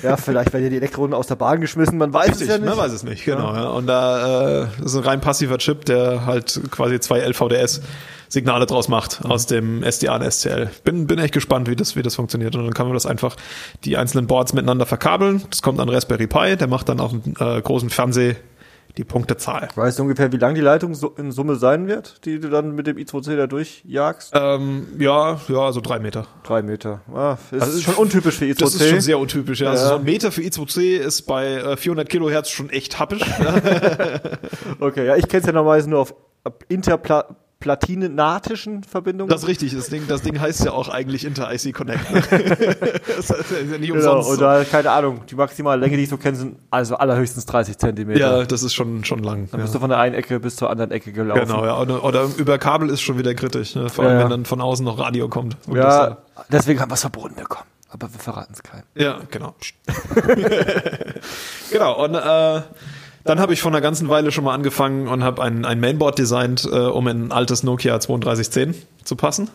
Ja, 0.02 0.16
vielleicht 0.16 0.52
werden 0.52 0.64
ja 0.64 0.70
die 0.70 0.76
Elektronen 0.76 1.14
aus 1.14 1.26
der 1.26 1.36
Bahn 1.36 1.60
geschmissen, 1.60 1.98
man 1.98 2.12
weiß 2.12 2.30
Richtig, 2.30 2.42
es 2.42 2.48
ja 2.48 2.58
nicht. 2.58 2.68
man 2.68 2.76
weiß 2.78 2.92
es 2.92 3.02
nicht, 3.02 3.24
genau. 3.24 3.52
Ja. 3.54 3.68
Und 3.68 3.86
da 3.86 4.62
äh, 4.64 4.84
ist 4.84 4.94
ein 4.94 5.02
rein 5.02 5.20
passiver 5.20 5.58
Chip, 5.58 5.84
der 5.84 6.26
halt 6.26 6.60
quasi 6.70 7.00
zwei 7.00 7.20
LVDS 7.20 7.80
Signale 8.28 8.66
draus 8.66 8.88
macht 8.88 9.24
aus 9.24 9.46
dem 9.46 9.82
SDA 9.82 10.16
und 10.16 10.30
SCL. 10.30 10.70
Bin, 10.84 11.06
bin 11.06 11.18
echt 11.18 11.32
gespannt, 11.32 11.68
wie 11.68 11.76
das, 11.76 11.96
wie 11.96 12.02
das 12.02 12.14
funktioniert. 12.14 12.54
Und 12.56 12.64
dann 12.64 12.74
kann 12.74 12.86
man 12.86 12.94
das 12.94 13.06
einfach 13.06 13.36
die 13.84 13.96
einzelnen 13.96 14.26
Boards 14.26 14.52
miteinander 14.52 14.84
verkabeln. 14.86 15.42
Das 15.50 15.62
kommt 15.62 15.80
an 15.80 15.88
Raspberry 15.88 16.26
Pi, 16.26 16.56
der 16.56 16.68
macht 16.68 16.88
dann 16.88 17.00
auf 17.00 17.12
dem 17.12 17.34
äh, 17.40 17.60
großen 17.60 17.88
Fernseher 17.88 18.36
die 18.98 19.04
Punktezahl. 19.04 19.68
Weißt 19.74 19.98
du 19.98 20.02
ungefähr, 20.02 20.32
wie 20.32 20.36
lang 20.36 20.54
die 20.54 20.60
Leitung 20.60 20.94
so 20.94 21.14
in 21.16 21.30
Summe 21.32 21.54
sein 21.56 21.86
wird, 21.86 22.24
die 22.26 22.40
du 22.40 22.50
dann 22.50 22.74
mit 22.74 22.86
dem 22.86 22.96
I2C 22.96 23.36
da 23.36 23.46
durchjagst? 23.46 24.32
Ähm, 24.34 24.88
ja, 24.98 25.40
ja, 25.48 25.72
so 25.72 25.80
drei 25.80 26.00
Meter. 26.00 26.26
Drei 26.42 26.62
Meter. 26.62 27.00
Ah, 27.14 27.36
ist 27.52 27.62
Also 27.62 27.80
schon 27.80 27.94
untypisch 27.94 28.36
für 28.36 28.44
I2C. 28.44 28.58
Das 28.58 28.74
ist 28.74 28.88
schon 28.88 29.00
sehr 29.00 29.18
untypisch. 29.18 29.60
Ja. 29.60 29.70
Also 29.70 29.84
Ja. 29.84 29.88
so 29.90 29.94
ein 29.96 30.04
Meter 30.04 30.32
für 30.32 30.42
I2C 30.42 30.96
ist 30.98 31.22
bei 31.22 31.46
äh, 31.54 31.76
400 31.76 32.08
Kilohertz 32.08 32.50
schon 32.50 32.70
echt 32.70 32.98
happisch. 32.98 33.22
okay, 34.80 35.06
ja, 35.06 35.16
ich 35.16 35.28
kenne 35.28 35.40
es 35.40 35.46
ja 35.46 35.52
normalerweise 35.52 35.88
nur 35.88 36.00
auf 36.00 36.14
interplatinatischen 37.60 38.84
Verbindungen. 38.84 39.30
Das 39.30 39.42
ist 39.42 39.48
richtig. 39.48 39.74
Das 39.74 39.88
Ding, 39.88 40.06
das 40.06 40.22
Ding 40.22 40.40
heißt 40.40 40.64
ja 40.64 40.72
auch 40.72 40.88
eigentlich 40.88 41.24
Inter-IC 41.24 41.74
Connect. 41.74 42.10
ne? 42.12 42.22
das 43.16 43.30
ist 43.30 43.50
ja 43.50 43.78
nicht 43.78 43.92
genau, 43.92 43.94
umsonst. 44.18 44.28
so. 44.28 44.34
oder 44.36 44.64
keine 44.64 44.90
Ahnung, 44.90 45.22
die 45.28 45.34
maximale 45.34 45.80
Länge, 45.80 45.96
die 45.96 46.04
ich 46.04 46.08
so 46.08 46.16
kenne, 46.16 46.36
sind 46.36 46.58
also 46.70 46.96
allerhöchstens 46.96 47.46
30 47.46 47.78
Zentimeter. 47.78 48.20
Ja, 48.20 48.44
das 48.44 48.62
ist 48.62 48.74
schon, 48.74 49.04
schon 49.04 49.22
lang. 49.22 49.48
Dann 49.50 49.60
Ja. 49.60 49.64
bist 49.64 49.74
du 49.74 49.80
von 49.80 49.90
der 49.90 49.98
einen 49.98 50.14
Ecke 50.14 50.38
bis 50.40 50.56
zur 50.56 50.70
anderen 50.70 50.90
Ecke 50.92 51.12
gelaufen. 51.12 51.46
Genau, 51.46 51.64
ja. 51.64 51.78
Oder, 51.80 52.04
oder 52.04 52.28
über 52.36 52.58
Kabel 52.58 52.90
ist 52.90 53.00
schon 53.00 53.18
wieder 53.18 53.34
kritisch. 53.34 53.74
Ne? 53.74 53.88
Vor 53.88 54.04
allem, 54.04 54.18
Ja, 54.18 54.22
wenn 54.24 54.30
dann 54.30 54.44
von 54.44 54.60
außen 54.60 54.84
noch 54.84 54.98
Radio 54.98 55.28
kommt. 55.28 55.56
Ja, 55.72 56.18
deswegen 56.50 56.80
haben 56.80 56.90
wir 56.90 56.94
es 56.94 57.00
verboten 57.00 57.34
bekommen. 57.34 57.66
Aber 57.90 58.12
wir 58.12 58.20
verraten 58.20 58.52
es 58.52 58.62
keinem. 58.62 58.82
das, 58.94 59.02
ja 59.02 59.18
genau. 59.30 59.54
genau, 61.70 62.04
und 62.04 62.14
äh, 62.14 62.60
dann 63.28 63.40
habe 63.40 63.52
ich 63.52 63.60
vor 63.60 63.70
einer 63.70 63.80
ganzen 63.80 64.08
Weile 64.08 64.32
schon 64.32 64.44
mal 64.44 64.54
angefangen 64.54 65.06
und 65.08 65.22
habe 65.22 65.42
ein, 65.42 65.64
ein 65.64 65.80
Mainboard 65.80 66.18
designt, 66.18 66.64
äh, 66.64 66.76
um 66.76 67.06
in 67.08 67.26
ein 67.26 67.32
altes 67.32 67.62
Nokia 67.62 67.98
3210 67.98 68.74
zu 69.04 69.16
passen. 69.16 69.50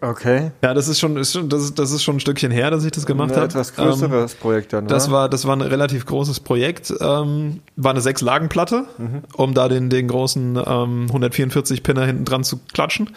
Okay. 0.00 0.50
Ja, 0.62 0.72
das 0.72 0.88
ist 0.88 0.98
schon, 0.98 1.18
ist 1.18 1.34
schon 1.34 1.50
das, 1.50 1.62
ist, 1.62 1.78
das 1.78 1.90
ist 1.92 2.02
schon 2.02 2.16
ein 2.16 2.20
Stückchen 2.20 2.50
her, 2.50 2.70
dass 2.70 2.84
ich 2.84 2.92
das 2.92 3.04
gemacht 3.04 3.32
Ein 3.32 3.36
habe. 3.36 3.46
etwas 3.46 3.70
Ähm, 3.76 3.84
größeres 3.84 4.34
Projekt 4.36 4.72
dann, 4.72 4.86
Das 4.88 5.10
wa? 5.10 5.14
war, 5.14 5.28
das 5.28 5.46
war 5.46 5.54
ein 5.54 5.60
relativ 5.60 6.06
großes 6.06 6.40
Projekt. 6.40 6.92
Ähm, 7.00 7.60
war 7.76 7.90
eine 7.90 8.00
Sechs-Lagen-Platte, 8.00 8.86
um 9.34 9.52
da 9.52 9.68
den, 9.68 9.90
den 9.90 10.08
großen 10.08 10.56
ähm, 10.56 11.06
144-Pinner 11.12 12.06
hinten 12.06 12.24
dran 12.24 12.44
zu 12.44 12.60
klatschen. 12.72 13.10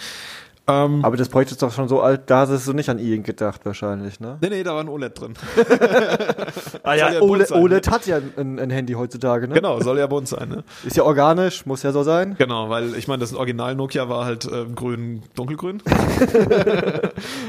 Ähm, 0.69 1.05
Aber 1.05 1.15
das 1.15 1.29
Projekt 1.29 1.51
ist 1.51 1.62
doch 1.62 1.71
schon 1.71 1.88
so 1.88 2.01
alt, 2.01 2.24
da 2.29 2.45
hast 2.47 2.67
du 2.67 2.74
nicht 2.74 2.89
an 2.89 3.00
E-Ink 3.00 3.25
gedacht 3.25 3.62
wahrscheinlich, 3.65 4.19
ne? 4.19 4.38
nee, 4.41 4.50
nee, 4.50 4.63
da 4.63 4.74
war 4.74 4.81
ein 4.81 4.89
OLED 4.89 5.19
drin. 5.19 5.33
Ah 6.83 6.93
ja 6.95 7.09
bunt 7.19 7.21
OLED, 7.31 7.47
sein, 7.50 7.62
OLED 7.62 7.89
hat 7.91 8.05
ja 8.07 8.19
ein, 8.38 8.59
ein 8.59 8.69
Handy 8.69 8.93
heutzutage, 8.93 9.47
ne? 9.47 9.55
Genau, 9.55 9.79
soll 9.81 9.97
ja 10.00 10.07
bunt 10.07 10.27
sein. 10.27 10.47
Ne? 10.50 10.63
Ist 10.86 10.95
ja 10.95 11.03
organisch, 11.03 11.65
muss 11.65 11.83
ja 11.83 11.91
so 11.91 12.03
sein. 12.03 12.36
Genau, 12.38 12.69
weil 12.69 12.95
ich 12.95 13.07
meine, 13.09 13.19
das 13.19 13.33
Original 13.33 13.75
Nokia 13.75 14.07
war 14.09 14.24
halt 14.25 14.45
äh, 14.45 14.65
grün, 14.74 15.24
dunkelgrün. 15.36 15.81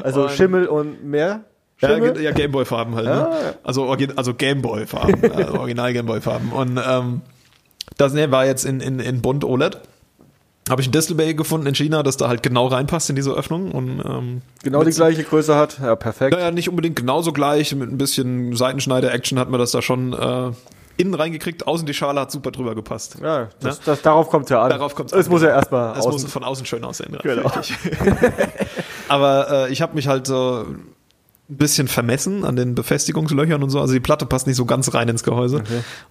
Also 0.02 0.22
Und- 0.22 0.30
Schimmel 0.32 0.66
und 0.66 1.04
mehr. 1.04 1.42
Ja, 1.80 1.90
Schimmel? 1.90 2.12
ge- 2.14 2.24
ja 2.24 2.32
Gameboy-Farben 2.32 2.94
halt. 2.96 3.06
Ja, 3.06 3.14
Ne? 3.28 3.30
ja. 3.30 3.54
Also, 3.62 3.88
also 4.16 4.34
Gameboy-Farben, 4.34 5.32
also 5.32 5.54
Original 5.60 5.92
Gameboy-Farben. 5.92 6.50
Und 6.52 6.80
ähm, 6.84 7.20
das 7.96 8.12
ne, 8.14 8.30
war 8.32 8.46
jetzt 8.46 8.64
in, 8.64 8.80
in, 8.80 8.98
in 8.98 9.22
bunt 9.22 9.44
OLED. 9.44 9.78
Habe 10.68 10.82
ich 10.82 10.88
ein 10.88 10.92
Display 10.92 11.34
gefunden 11.34 11.66
in 11.66 11.74
China, 11.74 12.02
das 12.02 12.16
da 12.16 12.28
halt 12.28 12.42
genau 12.42 12.66
reinpasst 12.66 13.10
in 13.10 13.16
diese 13.16 13.32
Öffnung. 13.32 13.72
Und 13.72 14.02
ähm, 14.04 14.42
genau 14.62 14.84
die 14.84 14.90
gleiche 14.90 15.24
Größe 15.24 15.54
hat. 15.56 15.78
Ja, 15.80 15.96
perfekt. 15.96 16.34
Naja, 16.36 16.50
nicht 16.50 16.68
unbedingt 16.68 16.96
genauso 16.96 17.32
gleich. 17.32 17.74
Mit 17.74 17.90
ein 17.90 17.98
bisschen 17.98 18.54
Seitenschneider-Action 18.54 19.38
hat 19.38 19.50
man 19.50 19.60
das 19.60 19.70
da 19.70 19.82
schon 19.82 20.12
äh, 20.12 20.52
innen 20.96 21.14
reingekriegt. 21.14 21.66
Außen 21.66 21.86
die 21.86 21.94
Schale 21.94 22.20
hat 22.20 22.30
super 22.30 22.50
drüber 22.50 22.74
gepasst. 22.74 23.16
Ja, 23.22 23.48
das, 23.60 23.80
das, 23.80 24.02
darauf 24.02 24.28
kommt 24.28 24.50
ja 24.50 24.62
an. 24.62 24.70
Darauf 24.70 24.94
kommt's 24.94 25.12
Es 25.12 25.26
an, 25.26 25.32
muss 25.32 25.42
ja 25.42 25.48
genau. 25.48 25.58
erstmal 25.58 25.98
Es 25.98 26.04
muss 26.04 26.24
von 26.24 26.44
außen 26.44 26.66
schön 26.66 26.84
aussehen. 26.84 27.14
ja, 27.14 27.20
Genau. 27.34 27.50
Aber 29.08 29.68
äh, 29.68 29.72
ich 29.72 29.80
habe 29.80 29.94
mich 29.94 30.06
halt 30.08 30.26
so 30.26 30.66
ein 31.50 31.56
bisschen 31.56 31.88
vermessen 31.88 32.44
an 32.44 32.56
den 32.56 32.74
Befestigungslöchern 32.74 33.62
und 33.62 33.70
so. 33.70 33.80
Also 33.80 33.94
die 33.94 34.00
Platte 34.00 34.26
passt 34.26 34.46
nicht 34.46 34.56
so 34.56 34.66
ganz 34.66 34.92
rein 34.92 35.08
ins 35.08 35.22
Gehäuse. 35.22 35.62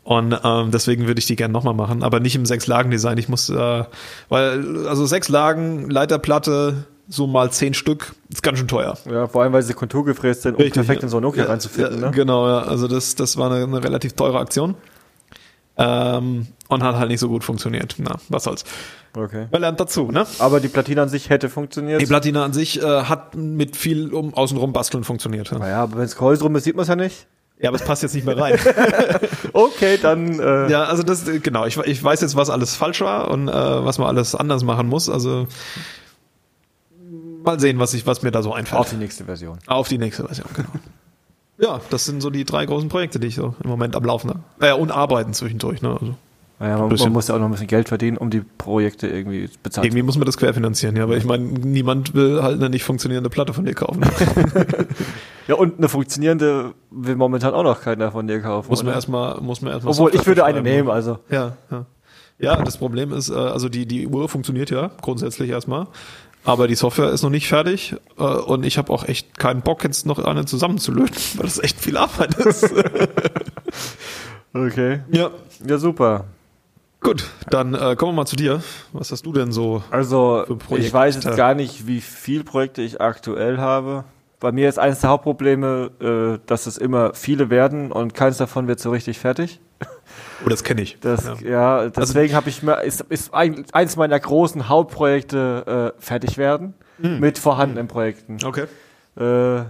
Und 0.04 0.36
ähm, 0.44 0.72
deswegen 0.72 1.06
würde 1.08 1.20
ich 1.20 1.28
die 1.28 1.36
gerne 1.36 1.52
nochmal 1.52 1.76
machen. 1.76 2.02
Aber 2.02 2.20
nicht 2.20 2.36
im 2.36 2.46
Sechs-Lagen-Design. 2.46 3.18
Ich 3.20 3.30
muss, 3.30 3.50
äh, 3.50 3.84
weil, 4.30 4.88
also 4.88 5.06
sechs 5.06 5.30
Lagen, 5.30 5.90
Leiterplatte, 5.92 6.86
so 7.08 7.28
mal 7.28 7.52
zehn 7.52 7.74
Stück, 7.74 8.16
ist 8.30 8.42
ganz 8.42 8.58
schön 8.58 8.68
teuer. 8.68 8.98
Ja, 9.10 9.28
vor 9.28 9.44
allem, 9.44 9.54
weil 9.54 9.62
sie 9.64 9.74
konturgefräst 9.74 10.42
sind, 10.42 10.56
um 10.56 10.62
Richtig, 10.62 10.74
perfekt 10.86 11.04
in 11.04 11.10
so 11.10 11.18
ein 11.18 11.24
Nokia 11.24 11.44
Ja, 11.44 11.50
reinzufinden. 11.50 12.02
ja, 12.02 12.06
Ne? 12.08 12.12
Genau, 12.12 12.48
ja. 12.48 12.60
Also 12.64 12.88
das, 12.88 13.14
das 13.16 13.38
war 13.38 13.52
eine, 13.52 13.64
eine 13.64 13.84
relativ 13.84 14.14
teure 14.14 14.40
Aktion. 14.40 14.76
Ähm, 15.78 16.48
und 16.68 16.84
hat 16.84 16.96
halt 16.96 17.10
nicht 17.10 17.20
so 17.20 17.30
gut 17.30 17.44
funktioniert. 17.44 17.96
Na, 17.98 18.16
was 18.30 18.44
soll's. 18.44 18.64
Okay. 19.16 19.48
Man 19.52 19.62
lernt 19.62 19.80
dazu, 19.80 20.12
ne? 20.12 20.26
Aber 20.40 20.60
die 20.60 20.68
Platine 20.68 21.02
an 21.02 21.10
sich 21.10 21.30
hätte 21.30 21.50
funktioniert. 21.50 22.02
Die 22.02 22.06
Platine 22.06 22.44
an 22.44 22.54
sich 22.54 22.82
äh, 22.82 22.86
hat 22.86 23.36
mit 23.36 23.76
viel 23.76 24.14
um 24.14 24.34
außenrum 24.34 24.74
basteln 24.74 25.04
funktioniert. 25.04 25.52
Ja. 25.52 25.60
naja, 25.60 25.84
aber 25.84 25.94
wenn 25.94 26.04
das 26.04 26.16
Gehäuse 26.16 26.44
rum 26.44 26.56
ist, 26.56 26.66
sieht 26.66 26.76
man 26.76 26.84
es 26.84 26.90
ja 26.90 26.96
nicht. 26.96 27.28
ja, 27.60 27.70
aber 27.70 27.78
es 27.78 27.84
passt 27.84 28.04
jetzt 28.04 28.16
nicht 28.16 28.26
mehr 28.26 28.38
rein. 28.38 28.60
Okay, 29.54 29.98
dann. 30.00 30.40
Äh, 30.40 30.70
ja, 30.70 30.84
also 30.84 31.02
das, 31.02 31.26
genau, 31.42 31.66
ich, 31.66 31.78
ich 31.78 32.04
weiß 32.04 32.22
jetzt, 32.22 32.36
was 32.36 32.50
alles 32.50 32.76
falsch 32.76 33.02
war 33.02 33.32
und 33.32 33.48
äh, 33.48 33.52
was 33.54 33.98
man 33.98 34.08
alles 34.08 34.36
anders 34.36 34.64
machen 34.64 34.88
muss. 34.88 35.10
Also 35.10 35.48
mal 37.44 37.60
sehen, 37.60 37.80
was, 37.80 37.94
ich, 37.94 38.06
was 38.06 38.22
mir 38.22 38.32
da 38.32 38.44
so 38.44 38.54
einfällt. 38.54 38.80
Auf 38.80 38.90
die 38.90 38.98
nächste 38.98 39.26
Version. 39.26 39.58
Auf 39.66 39.88
die 39.88 39.98
nächste 39.98 40.26
Version, 40.26 40.48
genau. 40.54 40.70
Ja, 41.60 41.82
das 41.90 42.06
sind 42.06 42.22
so 42.22 42.30
die 42.30 42.46
drei 42.46 42.66
großen 42.68 42.90
Projekte, 42.90 43.20
die 43.20 43.28
ich 43.28 43.36
so 43.36 43.56
im 43.64 43.70
Moment 43.70 43.96
am 43.96 44.04
Laufen 44.04 44.30
habe. 44.30 44.42
Äh, 44.60 44.74
und 44.74 44.92
arbeiten 44.92 45.34
zwischendurch. 45.34 45.82
Ne? 45.82 45.98
Also 46.00 46.16
Naja, 46.60 46.78
man, 46.80 46.96
man 46.96 47.14
muss 47.14 47.28
ja 47.28 47.36
auch 47.36 47.40
noch 47.40 47.46
ein 47.46 47.52
bisschen 47.52 47.68
Geld 47.68 47.88
verdienen, 47.88 48.18
um 48.18 48.32
die 48.32 48.42
Projekte 48.42 49.08
irgendwie 49.08 49.48
bezahlen 49.62 49.86
irgendwie 49.86 50.02
muss 50.02 50.18
man 50.18 50.26
das 50.26 50.38
querfinanzieren, 50.38 50.96
ja. 50.96 51.04
Aber 51.04 51.16
ich 51.16 51.24
meine, 51.26 51.44
niemand 51.44 52.16
will 52.16 52.42
halt 52.42 52.56
eine 52.58 52.70
nicht 52.70 52.84
funktionierende 52.84 53.30
Platte 53.30 53.54
von 53.54 53.66
dir 53.66 53.74
kaufen. 53.74 54.02
Ja, 55.48 55.56
und 55.56 55.78
eine 55.78 55.88
funktionierende 55.88 56.74
will 56.92 57.16
momentan 57.16 57.54
auch 57.54 57.64
noch 57.64 57.82
keiner 57.82 58.12
von 58.12 58.28
dir 58.28 58.42
kaufen. 58.42 58.70
muss 58.70 58.84
man 58.84 58.94
erstmal, 58.94 59.40
muss 59.40 59.62
man 59.62 59.72
erstmal. 59.72 59.94
Obwohl, 59.94 60.14
ich 60.14 60.26
würde 60.26 60.44
eine 60.44 60.62
nehmen, 60.62 60.90
also. 60.90 61.20
Ja, 61.30 61.56
ja. 61.72 61.86
Ja, 62.40 62.62
das 62.62 62.78
Problem 62.78 63.14
ist, 63.14 63.30
äh, 63.30 63.34
also 63.34 63.68
die, 63.68 63.86
die 63.88 64.08
Uhr 64.08 64.30
funktioniert 64.30 64.70
ja 64.70 64.92
grundsätzlich 65.02 65.50
erstmal, 65.50 65.88
aber 66.44 66.68
die 66.68 66.76
Software 66.76 67.12
ist 67.12 67.24
noch 67.24 67.32
nicht 67.32 67.48
fertig 67.48 67.96
äh, 68.20 68.24
und 68.24 68.64
ich 68.64 68.78
habe 68.78 68.92
auch 68.92 69.06
echt 69.08 69.40
keinen 69.40 69.62
Bock, 69.62 69.84
jetzt 69.84 70.06
noch 70.06 70.20
eine 70.20 70.46
zusammenzulöten, 70.46 71.18
weil 71.38 71.46
das 71.46 71.60
echt 71.60 71.80
viel 71.80 71.98
Arbeit 71.98 72.36
ist. 72.36 72.74
Okay. 74.54 75.02
ja. 75.12 75.30
Ja, 75.68 75.78
super. 75.78 76.26
Gut, 77.02 77.26
dann 77.50 77.74
äh, 77.74 77.96
kommen 77.96 78.14
wir 78.14 78.22
mal 78.22 78.26
zu 78.26 78.36
dir. 78.36 78.62
Was 78.92 79.12
hast 79.12 79.26
du 79.26 79.32
denn 79.32 79.52
so? 79.52 79.84
Also, 79.92 80.44
Für 80.48 80.56
Projekte. 80.56 80.88
ich 80.88 80.94
weiß 80.94 81.16
jetzt 81.16 81.38
gar 81.38 81.54
nicht, 81.54 81.88
wie 81.88 82.02
viel 82.02 82.44
Projekte 82.44 82.82
ich 82.82 83.00
aktuell 83.02 83.60
habe. 83.60 84.04
Bei 84.40 84.52
mir 84.52 84.68
ist 84.70 84.78
eines 84.78 85.02
der 85.02 85.12
Hauptprobleme, 85.12 85.92
äh, 86.40 86.40
dass 86.48 86.66
es 86.68 86.78
immer 86.78 87.14
viele 87.14 87.50
werden 87.50 87.92
und 87.92 88.14
keins 88.14 88.38
davon 88.38 88.68
wird 88.68 88.80
so 88.80 88.92
richtig 88.92 89.20
fertig. 89.20 89.60
Oh, 90.46 90.50
das 90.50 90.64
kenne 90.64 90.82
ich. 90.82 91.00
Das, 91.02 91.26
ja. 91.42 91.82
ja. 91.84 91.90
deswegen 91.90 92.36
habe 92.36 92.50
ich 92.50 92.62
mir, 92.62 92.82
ist, 92.82 93.02
ist 93.10 93.34
ein, 93.34 93.66
eines 93.74 93.96
meiner 93.96 94.20
großen 94.20 94.70
Hauptprojekte 94.70 95.94
äh, 95.98 96.02
fertig 96.02 96.38
werden 96.38 96.74
Hm. 97.02 97.20
mit 97.20 97.38
vorhandenen 97.38 97.88
Projekten. 97.88 98.38
Okay. 98.44 98.66
Äh, 99.20 99.66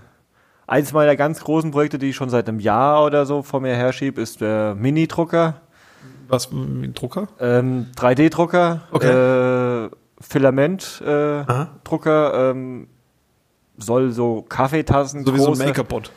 eins 0.65 0.93
meiner 0.93 1.15
ganz 1.15 1.41
großen 1.41 1.71
Projekte, 1.71 1.97
die 1.97 2.09
ich 2.09 2.15
schon 2.15 2.29
seit 2.29 2.47
einem 2.47 2.59
Jahr 2.59 3.03
oder 3.03 3.25
so 3.25 3.43
vor 3.43 3.59
mir 3.59 3.75
herschiebe, 3.75 4.21
ist 4.21 4.41
der 4.41 4.75
Mini-Drucker. 4.75 5.55
Was, 6.29 6.49
Drucker? 6.93 7.27
Ähm, 7.39 7.87
3D-Drucker, 7.95 8.81
Okay. 8.91 9.85
äh, 9.85 9.89
Filament-Drucker, 10.19 12.33
äh, 12.33 12.49
ähm, 12.51 12.87
soll 13.77 14.11
so 14.11 14.43
Kaffeetassen 14.47 15.25
So 15.25 15.35
wie 15.35 15.39
so 15.39 15.51
ein 15.51 15.57
Make-up-Bot. 15.57 16.11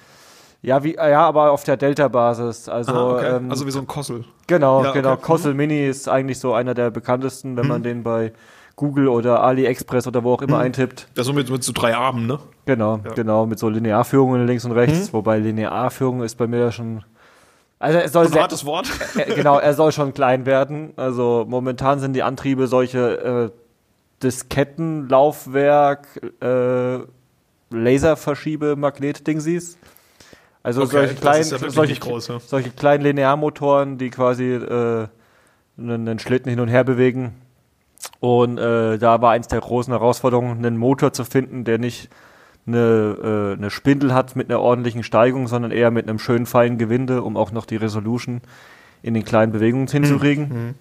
Ja, 0.63 0.85
wie, 0.85 0.95
ja, 0.95 1.27
aber 1.27 1.53
auf 1.53 1.65
der 1.65 1.77
Delta-Basis. 1.77 2.69
Also, 2.69 3.15
okay. 3.15 3.37
ähm, 3.37 3.51
also 3.51 3.67
wie 3.67 3.71
so 3.71 3.79
ein 3.79 3.87
Kossel. 3.87 4.25
genau, 4.47 4.85
Ja, 4.85 4.93
genau. 4.93 5.13
okay. 5.13 5.21
Mhm. 5.21 5.25
Kossel 5.25 5.55
Mini 5.55 5.87
ist 5.87 6.09
eigentlich 6.09 6.39
so 6.39 6.53
einer 6.53 6.75
der 6.75 6.91
bekanntesten, 6.91 7.57
wenn 7.57 7.67
man 7.67 7.83
den 7.83 8.03
bei 8.03 8.33
Google 8.77 9.09
oder 9.09 9.43
AliExpress 9.43 10.07
oder 10.07 10.25
wo 10.25 10.35
auch 10.35 10.43
immer 10.43 10.59
eintippt. 10.59 11.09
Das 11.15 11.27
so 11.27 11.33
mit, 11.33 11.51
mit 11.51 11.65
so 11.65 11.73
drei 11.73 11.95
Armen, 11.95 12.27
ne? 12.27 12.39
Genau, 12.67 13.01
genau, 13.15 13.47
mit 13.47 13.59
so 13.59 13.69
Linearführungen 13.69 14.47
links 14.47 14.65
und 14.65 14.73
rechts, 14.73 15.13
wobei 15.13 15.39
Linearführung 15.39 16.23
ist 16.23 16.37
bei 16.37 16.47
mir 16.47 16.61
ja 16.61 16.73
schon. 16.73 17.05
Also 17.81 17.99
er 17.99 18.09
soll 18.11 18.29
sehr, 18.29 18.43
hartes 18.43 18.65
Wort. 18.67 18.89
er, 19.17 19.25
genau, 19.35 19.59
er 19.59 19.75
soll 19.75 19.91
schon 19.91 20.15
klein 20.15 20.47
werden. 20.47 20.93
Also 20.97 21.47
momentan 21.49 21.99
sind 21.99 22.13
die 22.13 22.23
Antriebe 22.23 22.67
solche 22.67 23.51
äh, 23.51 24.23
Diskettenlaufwerk, 24.23 26.07
äh, 26.43 26.99
Laserverschiebe-Magnet-Dingsies. 27.71 29.79
Also 30.63 30.83
Okay, 30.83 30.91
solche 30.91 31.15
kleinen, 31.15 31.49
ja 31.49 31.71
solche, 31.71 31.99
groß, 31.99 32.29
ja. 32.29 32.39
solche 32.39 32.71
kleinen 32.71 33.03
Linearmotoren, 33.03 33.97
die 33.97 34.11
quasi 34.11 34.53
äh, 34.53 35.09
einen, 35.79 36.07
einen 36.07 36.19
Schlitten 36.19 36.51
hin 36.51 36.61
und 36.61 36.69
her 36.69 36.85
bewegen. 36.85 37.33
Und 38.21 38.59
äh, 38.59 38.99
da 38.99 39.23
war 39.23 39.31
eins 39.31 39.49
der 39.49 39.61
großen 39.61 39.91
Herausforderungen, 39.91 40.59
einen 40.59 40.77
Motor 40.77 41.15
zu 41.15 41.25
finden, 41.25 41.65
der 41.65 41.79
nicht 41.79 42.11
eine, 42.67 43.17
äh, 43.23 43.59
eine 43.59 43.71
Spindel 43.71 44.15
hat 44.15 44.37
mit 44.37 44.51
einer 44.51 44.61
ordentlichen 44.61 45.03
Steigung, 45.03 45.49
sondern 45.49 45.71
eher 45.71 45.91
mit 45.91 46.09
einem 46.09 46.19
schönen 46.19 46.47
feinen 46.47 46.79
Gewinde, 46.79 47.23
um 47.23 47.37
auch 47.37 47.53
noch 47.53 47.67
die 47.67 47.77
Resolution 47.77 48.41
in 49.03 49.15
den 49.15 49.25
kleinen 49.25 49.53
Bewegungen 49.53 49.87
hinzukriegen. 49.87 50.75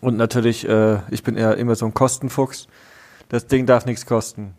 Und 0.00 0.16
natürlich, 0.16 0.68
äh, 0.68 0.98
ich 1.10 1.22
bin 1.22 1.36
eher 1.36 1.56
immer 1.56 1.74
so 1.74 1.86
ein 1.86 1.94
Kostenfuchs. 1.94 2.68
Das 3.28 3.46
Ding 3.46 3.66
darf 3.66 3.86
nichts 3.86 4.06
kosten. 4.06 4.54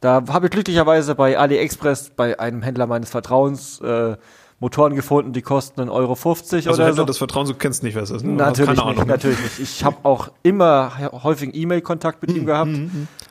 Da 0.00 0.22
habe 0.28 0.46
ich 0.46 0.52
glücklicherweise 0.52 1.14
bei 1.14 1.38
AliExpress 1.38 2.10
bei 2.10 2.38
einem 2.38 2.62
Händler 2.62 2.86
meines 2.86 3.10
Vertrauens 3.10 3.80
äh, 3.80 4.16
Motoren 4.60 4.96
gefunden, 4.96 5.32
die 5.32 5.42
kosten 5.42 5.80
1,50 5.82 5.88
Euro 5.92 6.12
Also 6.12 6.70
oder 6.82 6.92
so. 6.92 7.04
des 7.04 7.18
Vertrauens, 7.18 7.48
du 7.48 7.54
kennst 7.54 7.84
nicht, 7.84 7.94
wer 7.94 8.02
es 8.02 8.10
ist. 8.10 8.24
Ne? 8.24 8.32
Natürlich 8.32 8.74
keine 8.76 8.88
nicht, 8.90 8.98
Ahnung. 8.98 9.08
natürlich 9.08 9.38
nicht. 9.40 9.60
Ich 9.60 9.84
habe 9.84 9.98
auch 10.02 10.30
immer 10.42 10.90
häufig 11.22 11.54
E-Mail-Kontakt 11.54 12.22
mit 12.26 12.36
ihm 12.36 12.44
gehabt. 12.44 12.70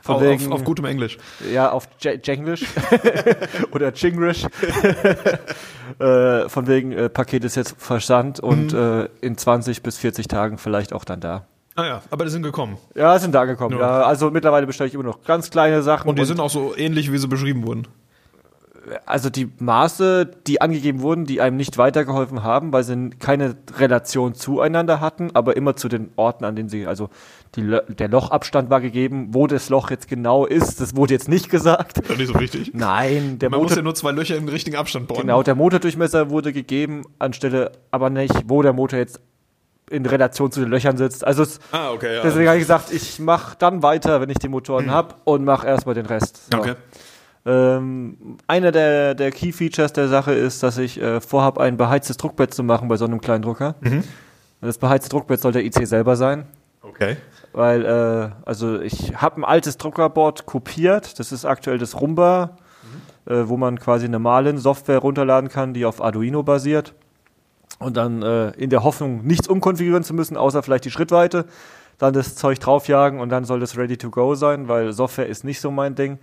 Von 0.04 0.16
Auf, 0.16 0.22
wegen, 0.22 0.46
auf, 0.48 0.60
auf 0.60 0.64
gutem 0.64 0.86
Englisch. 0.86 1.18
ja, 1.52 1.70
auf 1.70 1.90
Jenglish 2.00 2.66
oder 3.72 3.92
Chinglish. 3.92 4.46
äh, 6.00 6.48
von 6.50 6.68
wegen, 6.68 6.92
äh, 6.94 7.10
Paket 7.10 7.44
ist 7.44 7.56
jetzt 7.56 7.76
versandt 7.78 8.40
und 8.40 8.72
Mhm. 8.74 8.80
äh, 8.80 9.06
in 9.26 9.38
20 9.38 9.84
bis 9.84 9.98
40 9.98 10.28
Tagen 10.28 10.58
vielleicht 10.58 10.94
auch 10.94 11.04
dann 11.06 11.20
da. 11.20 11.46
Ah 11.76 11.86
ja, 11.86 12.02
aber 12.10 12.24
die 12.26 12.32
sind 12.32 12.42
gekommen. 12.44 12.78
Ja, 12.96 13.20
sind 13.20 13.36
da 13.36 13.46
gekommen. 13.46 13.78
Ja. 13.78 14.00
Ja. 14.02 14.06
also 14.06 14.32
mittlerweile 14.32 14.66
bestelle 14.66 14.88
ich 14.88 14.94
immer 14.96 15.04
noch 15.04 15.24
ganz 15.24 15.50
kleine 15.52 15.84
Sachen. 15.84 16.10
Und 16.10 16.18
die 16.18 16.26
sind 16.26 16.40
auch 16.40 16.50
so 16.50 16.74
ähnlich, 16.76 17.12
wie 17.12 17.18
sie 17.20 17.28
beschrieben 17.28 17.68
wurden. 17.68 17.88
Also 19.06 19.30
die 19.30 19.50
Maße, 19.60 20.30
die 20.48 20.62
angegeben 20.62 21.02
wurden, 21.02 21.26
die 21.26 21.42
einem 21.42 21.58
nicht 21.58 21.78
weitergeholfen 21.78 22.44
haben, 22.44 22.72
weil 22.74 22.84
sie 22.84 23.10
keine 23.20 23.56
Relation 23.78 24.34
zueinander 24.34 25.00
hatten, 25.02 25.32
aber 25.34 25.58
immer 25.58 25.76
zu 25.76 25.88
den 25.90 26.12
Orten, 26.16 26.46
an 26.46 26.56
denen 26.56 26.70
sie, 26.70 26.88
also 26.88 27.10
die, 27.56 27.78
der 27.90 28.08
Lochabstand 28.10 28.70
war 28.70 28.82
gegeben, 28.82 29.30
wo 29.32 29.48
das 29.48 29.70
Loch 29.70 29.90
jetzt 29.90 30.08
genau 30.08 30.46
ist, 30.46 30.80
das 30.82 30.96
wurde 30.96 31.14
jetzt 31.14 31.28
nicht 31.30 31.50
gesagt. 31.50 32.02
Ja, 32.10 32.16
nicht 32.16 32.28
so 32.34 32.40
wichtig. 32.40 32.72
Nein, 32.74 33.40
der 33.40 33.50
Man 33.50 33.60
muss 33.62 33.72
ja 33.72 33.78
Motor, 33.78 33.84
nur 33.84 33.96
zwei 33.96 34.12
Löcher 34.12 34.36
im 34.38 34.48
richtigen 34.48 34.78
Abstand 34.78 35.08
bohren. 35.08 35.22
genau, 35.22 35.44
der 35.44 35.56
Motordurchmesser 35.56 36.30
wurde 36.30 36.54
gegeben, 36.54 37.04
anstelle 37.20 37.72
aber 37.92 38.10
nicht, 38.10 38.34
wo 38.48 38.62
der 38.62 38.74
Motor 38.74 39.00
jetzt 39.00 39.20
in 39.90 40.06
Relation 40.06 40.52
zu 40.52 40.60
den 40.60 40.70
Löchern 40.70 40.98
sitzt. 40.98 41.26
Also 41.26 41.44
es, 41.44 41.60
Ah, 41.72 41.92
okay, 41.92 42.16
ja. 42.16 42.22
deswegen 42.22 42.48
habe 42.50 42.58
ich 42.58 42.64
gesagt, 42.64 42.92
ich 42.92 43.20
mache 43.20 43.56
dann 43.58 43.82
weiter, 43.84 44.20
wenn 44.20 44.30
ich 44.30 44.38
die 44.38 44.50
Motoren 44.50 44.92
hab 44.92 45.22
und 45.26 45.46
mache 45.46 45.66
erstmal 45.66 45.96
den 45.96 46.06
Rest. 46.06 46.52
So. 46.52 46.58
Okay. 46.60 46.74
Ähm, 47.48 48.38
einer 48.48 48.72
der, 48.74 49.16
der 49.16 49.32
Key 49.32 49.54
Features 49.54 49.94
der 49.94 50.10
Sache 50.10 50.34
ist, 50.34 50.64
dass 50.64 50.78
ich 50.78 51.02
äh, 51.02 51.22
vorhabe, 51.22 51.62
ein 51.62 51.78
beheiztes 51.78 52.18
Druckbett 52.18 52.54
zu 52.54 52.62
machen 52.62 52.90
bei 52.90 52.98
so 52.98 53.06
einem 53.06 53.22
kleinen 53.22 53.42
Drucker. 53.42 53.76
Das 54.60 54.78
beheizte 54.78 55.10
Druckbett 55.10 55.40
soll 55.40 55.54
der 55.54 55.64
IC 55.64 55.88
selber 55.88 56.16
sein, 56.18 56.46
Okay. 56.82 57.16
weil 57.54 57.86
äh, 57.86 58.30
also 58.46 58.82
ich 58.82 59.16
habe 59.22 59.40
ein 59.42 59.46
altes 59.46 59.78
Druckerboard 59.78 60.46
kopiert. 60.46 61.20
Das 61.20 61.32
ist 61.32 61.46
aktuell 61.46 61.78
das 61.78 62.00
Rumba, 62.02 62.58
äh, 63.26 63.44
wo 63.46 63.56
man 63.56 63.80
quasi 63.80 64.06
eine 64.06 64.20
Malin-Software 64.20 64.98
runterladen 65.00 65.50
kann, 65.50 65.74
die 65.74 65.86
auf 65.86 66.02
Arduino 66.04 66.44
basiert. 66.44 66.94
Und 67.80 67.96
dann 67.96 68.24
äh, 68.24 68.50
in 68.58 68.70
der 68.70 68.84
Hoffnung, 68.84 69.24
nichts 69.26 69.48
umkonfigurieren 69.48 70.04
zu 70.04 70.14
müssen, 70.14 70.36
außer 70.36 70.64
vielleicht 70.64 70.84
die 70.86 70.92
Schrittweite, 70.92 71.46
dann 72.00 72.14
das 72.14 72.36
Zeug 72.36 72.60
draufjagen 72.60 73.20
und 73.20 73.30
dann 73.30 73.46
soll 73.46 73.60
das 73.60 73.78
ready 73.78 73.98
to 73.98 74.10
go 74.10 74.36
sein, 74.36 74.68
weil 74.68 74.92
Software 74.94 75.28
ist 75.28 75.44
nicht 75.44 75.62
so 75.62 75.72
mein 75.72 75.96
Ding. 75.96 76.18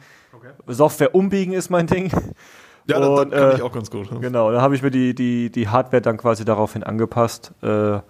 Software 0.66 1.14
umbiegen 1.14 1.52
ist 1.52 1.70
mein 1.70 1.86
Ding. 1.86 2.10
Ja, 2.86 3.00
das, 3.00 3.08
Und, 3.08 3.32
das 3.32 3.40
kann 3.40 3.50
äh, 3.50 3.54
ich 3.54 3.62
auch 3.62 3.72
ganz 3.72 3.90
gut. 3.90 4.20
Genau, 4.20 4.52
da 4.52 4.60
habe 4.60 4.74
ich 4.74 4.82
mir 4.82 4.90
die, 4.90 5.14
die, 5.14 5.48
die 5.50 5.68
Hardware 5.68 6.02
dann 6.02 6.18
quasi 6.18 6.44
daraufhin 6.44 6.82
angepasst, 6.82 7.52
äh, 7.62 8.00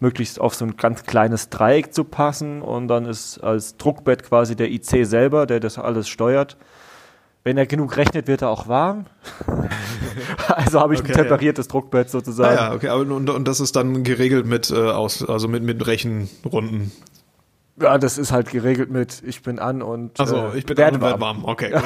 möglichst 0.00 0.38
auf 0.38 0.54
so 0.54 0.66
ein 0.66 0.76
ganz 0.76 1.04
kleines 1.04 1.48
Dreieck 1.48 1.94
zu 1.94 2.04
passen 2.04 2.60
und 2.60 2.88
dann 2.88 3.06
ist 3.06 3.38
als 3.38 3.78
Druckbett 3.78 4.24
quasi 4.24 4.54
der 4.54 4.70
IC 4.70 5.06
selber, 5.06 5.46
der 5.46 5.60
das 5.60 5.78
alles 5.78 6.10
steuert. 6.10 6.58
Wenn 7.42 7.56
er 7.56 7.64
genug 7.64 7.96
rechnet, 7.96 8.26
wird 8.28 8.42
er 8.42 8.50
auch 8.50 8.68
warm. 8.68 9.06
also 10.48 10.80
habe 10.80 10.92
ich 10.92 11.00
Okay, 11.00 11.12
ein 11.12 11.16
temperiertes 11.16 11.68
Druckbett 11.68 12.08
Ah, 12.08 12.10
sozusagen. 12.10 12.54
ja, 12.54 12.74
okay, 12.74 12.88
aber 12.88 13.00
und, 13.00 13.30
und 13.30 13.48
das 13.48 13.60
ist 13.60 13.76
dann 13.76 14.02
geregelt 14.04 14.44
mit 14.44 14.70
äh, 14.70 14.74
aus, 14.74 15.26
also 15.26 15.48
mit, 15.48 15.62
mit 15.62 15.86
Rechenrunden. 15.86 16.92
Ja, 17.80 17.98
das 17.98 18.18
ist 18.18 18.32
halt 18.32 18.50
geregelt 18.50 18.90
mit 18.90 19.22
ich 19.26 19.42
bin 19.42 19.58
an 19.58 19.82
und 19.82 20.18
Also 20.18 20.36
äh, 20.54 20.58
ich 20.58 20.66
bin 20.66 20.76
werde 20.76 20.96
an 20.96 21.02
und 21.02 21.08
werd 21.08 21.20
warm. 21.20 21.42
warm. 21.42 21.44
Okay. 21.50 21.72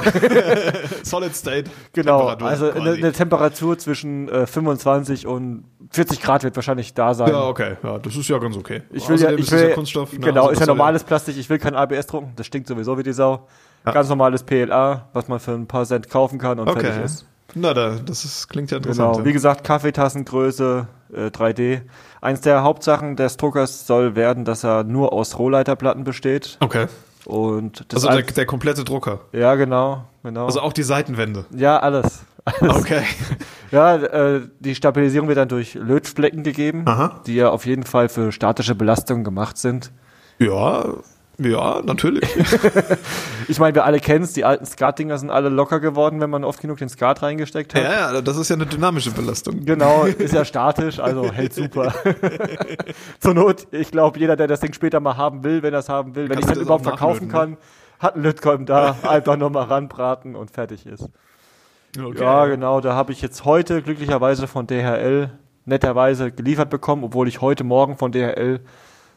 Solid 1.02 1.34
State. 1.34 1.70
Genau, 1.92 2.18
Temperatur 2.34 2.48
also 2.48 2.70
eine, 2.72 2.90
eine 2.92 3.12
Temperatur 3.12 3.78
zwischen 3.78 4.28
äh, 4.28 4.46
25 4.46 5.26
und 5.26 5.64
40 5.90 6.22
Grad 6.22 6.44
wird 6.44 6.56
wahrscheinlich 6.56 6.94
da 6.94 7.14
sein. 7.14 7.28
Ja, 7.30 7.44
okay. 7.46 7.76
Ja, 7.82 7.98
das 7.98 8.16
ist 8.16 8.28
ja 8.28 8.38
ganz 8.38 8.56
okay. 8.56 8.82
Ich 8.90 9.08
will 9.08 9.16
ja, 9.18 9.26
Außerdem 9.28 9.38
ich 9.38 9.44
ist 9.46 9.52
es 9.52 9.60
will, 9.60 9.68
ja 9.68 9.74
Kunststoff. 9.74 10.12
ne, 10.12 10.18
genau, 10.20 10.40
also 10.42 10.52
ist 10.52 10.60
ja 10.60 10.66
normales 10.66 11.04
Plastik. 11.04 11.36
Ich 11.36 11.50
will 11.50 11.58
kein 11.58 11.74
ABS 11.74 12.06
drucken. 12.06 12.32
Das 12.36 12.46
stinkt 12.46 12.68
sowieso 12.68 12.96
wie 12.98 13.02
die 13.02 13.12
Sau. 13.12 13.46
Ja. 13.84 13.92
Ganz 13.92 14.08
normales 14.08 14.42
PLA, 14.44 15.08
was 15.12 15.28
man 15.28 15.40
für 15.40 15.52
ein 15.52 15.66
paar 15.66 15.84
Cent 15.84 16.08
kaufen 16.08 16.38
kann 16.38 16.58
und 16.60 16.68
Okay. 16.68 16.80
fertig 16.86 17.04
ist. 17.04 17.26
Na, 17.54 17.74
da, 17.74 17.96
das 17.96 18.24
ist, 18.24 18.48
klingt 18.48 18.70
ja 18.70 18.78
interessant. 18.78 19.14
Genau. 19.16 19.24
Wie 19.26 19.32
gesagt, 19.34 19.64
Kaffeetassengröße, 19.64 20.86
äh, 21.14 21.26
3D. 21.30 21.82
Eins 22.22 22.40
der 22.40 22.62
Hauptsachen 22.62 23.16
des 23.16 23.36
Druckers 23.36 23.86
soll 23.86 24.14
werden, 24.16 24.44
dass 24.46 24.64
er 24.64 24.84
nur 24.84 25.12
aus 25.12 25.38
Rohleiterplatten 25.38 26.04
besteht. 26.04 26.56
Okay. 26.60 26.86
Und 27.26 27.84
Also 27.92 28.08
der, 28.08 28.22
der 28.22 28.46
komplette 28.46 28.84
Drucker. 28.84 29.20
ja, 29.32 29.54
genau, 29.56 30.04
genau. 30.22 30.46
Also 30.46 30.60
auch 30.60 30.72
die 30.72 30.82
Seitenwände. 30.84 31.44
ja, 31.54 31.78
alles. 31.78 32.24
Okay. 32.60 33.02
Ja, 33.72 33.96
äh, 33.96 34.42
die 34.60 34.74
Stabilisierung 34.74 35.28
wird 35.28 35.38
dann 35.38 35.48
durch 35.48 35.72
Lötflecken 35.72 36.42
gegeben, 36.42 36.82
Aha. 36.84 37.22
die 37.26 37.36
ja 37.36 37.48
auf 37.48 37.64
jeden 37.64 37.84
Fall 37.84 38.10
für 38.10 38.30
statische 38.30 38.74
Belastungen 38.74 39.24
gemacht 39.24 39.56
sind. 39.56 39.92
Ja, 40.38 40.84
ja, 41.38 41.80
natürlich. 41.82 42.28
Ich 43.48 43.58
meine, 43.58 43.74
wir 43.74 43.84
alle 43.84 43.98
kennen 43.98 44.24
es, 44.24 44.32
die 44.32 44.44
alten 44.44 44.64
Skat-Dinger 44.64 45.18
sind 45.18 45.28
alle 45.28 45.48
locker 45.48 45.80
geworden, 45.80 46.20
wenn 46.20 46.30
man 46.30 46.44
oft 46.44 46.60
genug 46.60 46.78
den 46.78 46.88
Skat 46.88 47.22
reingesteckt 47.22 47.74
hat. 47.74 47.82
ja, 47.82 48.12
ja, 48.12 48.20
das 48.20 48.36
ist 48.36 48.48
ja 48.48 48.56
eine 48.56 48.66
dynamische 48.66 49.10
Belastung. 49.10 49.64
Genau, 49.64 50.04
ist 50.18 50.32
ja 50.32 50.44
statisch, 50.44 51.00
also 51.00 51.30
hält 51.32 51.52
super. 51.52 51.92
Zur 53.20 53.34
Not, 53.34 53.66
ich 53.72 53.90
glaube, 53.90 54.18
jeder, 54.20 54.36
der 54.36 54.46
das 54.46 54.60
Ding 54.60 54.72
später 54.72 55.00
mal 55.00 55.16
haben 55.16 55.42
will, 55.42 55.62
wenn 55.62 55.74
er 55.74 55.80
es 55.80 55.88
haben 55.88 56.14
will, 56.14 56.28
wenn 56.28 56.38
ich 56.38 56.46
es 56.46 56.56
überhaupt 56.56 56.84
verkaufen 56.84 57.26
nachlöten, 57.26 57.56
kann, 57.56 57.56
hat 57.98 58.16
ein 58.16 58.22
Lötkolben 58.22 58.64
da, 58.64 58.96
einfach 59.02 59.36
nochmal 59.36 59.64
ranbraten 59.64 60.36
und 60.36 60.50
fertig 60.52 60.86
ist. 60.86 61.08
Okay. 62.00 62.22
Ja, 62.22 62.46
genau, 62.46 62.80
da 62.80 62.94
habe 62.94 63.12
ich 63.12 63.20
jetzt 63.20 63.44
heute 63.44 63.82
glücklicherweise 63.82 64.46
von 64.46 64.66
DHL 64.66 65.30
netterweise 65.64 66.32
geliefert 66.32 66.70
bekommen, 66.70 67.04
obwohl 67.04 67.28
ich 67.28 67.40
heute 67.40 67.64
Morgen 67.64 67.96
von 67.96 68.12
DHL 68.12 68.60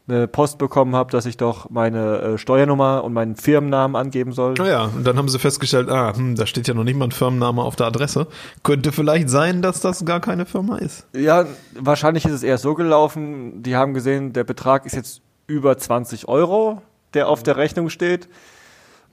eine 0.07 0.27
Post 0.27 0.57
bekommen 0.59 0.95
habe, 0.95 1.11
dass 1.11 1.25
ich 1.25 1.37
doch 1.37 1.69
meine 1.69 2.19
äh, 2.19 2.37
Steuernummer 2.37 3.03
und 3.03 3.13
meinen 3.13 3.35
Firmennamen 3.35 3.95
angeben 3.95 4.33
soll. 4.33 4.53
Naja, 4.53 4.91
und 4.95 5.05
dann 5.05 5.17
haben 5.17 5.29
sie 5.29 5.39
festgestellt, 5.39 5.89
ah, 5.89 6.15
hm, 6.15 6.35
da 6.35 6.45
steht 6.45 6.67
ja 6.67 6.73
noch 6.73 6.83
nicht 6.83 6.97
mal 6.97 7.05
ein 7.05 7.11
Firmenname 7.11 7.63
auf 7.63 7.75
der 7.75 7.87
Adresse. 7.87 8.27
Könnte 8.61 8.91
vielleicht 8.91 9.29
sein, 9.29 9.61
dass 9.61 9.81
das 9.81 10.05
gar 10.05 10.19
keine 10.19 10.45
Firma 10.45 10.77
ist. 10.77 11.07
Ja, 11.13 11.45
wahrscheinlich 11.73 12.25
ist 12.25 12.33
es 12.33 12.43
eher 12.43 12.59
so 12.59 12.75
gelaufen. 12.75 13.63
Die 13.63 13.75
haben 13.75 13.93
gesehen, 13.93 14.33
der 14.33 14.43
Betrag 14.43 14.85
ist 14.85 14.95
jetzt 14.95 15.21
über 15.47 15.77
20 15.77 16.27
Euro, 16.27 16.81
der 17.13 17.27
auf 17.27 17.41
der 17.41 17.57
Rechnung 17.57 17.89
steht. 17.89 18.27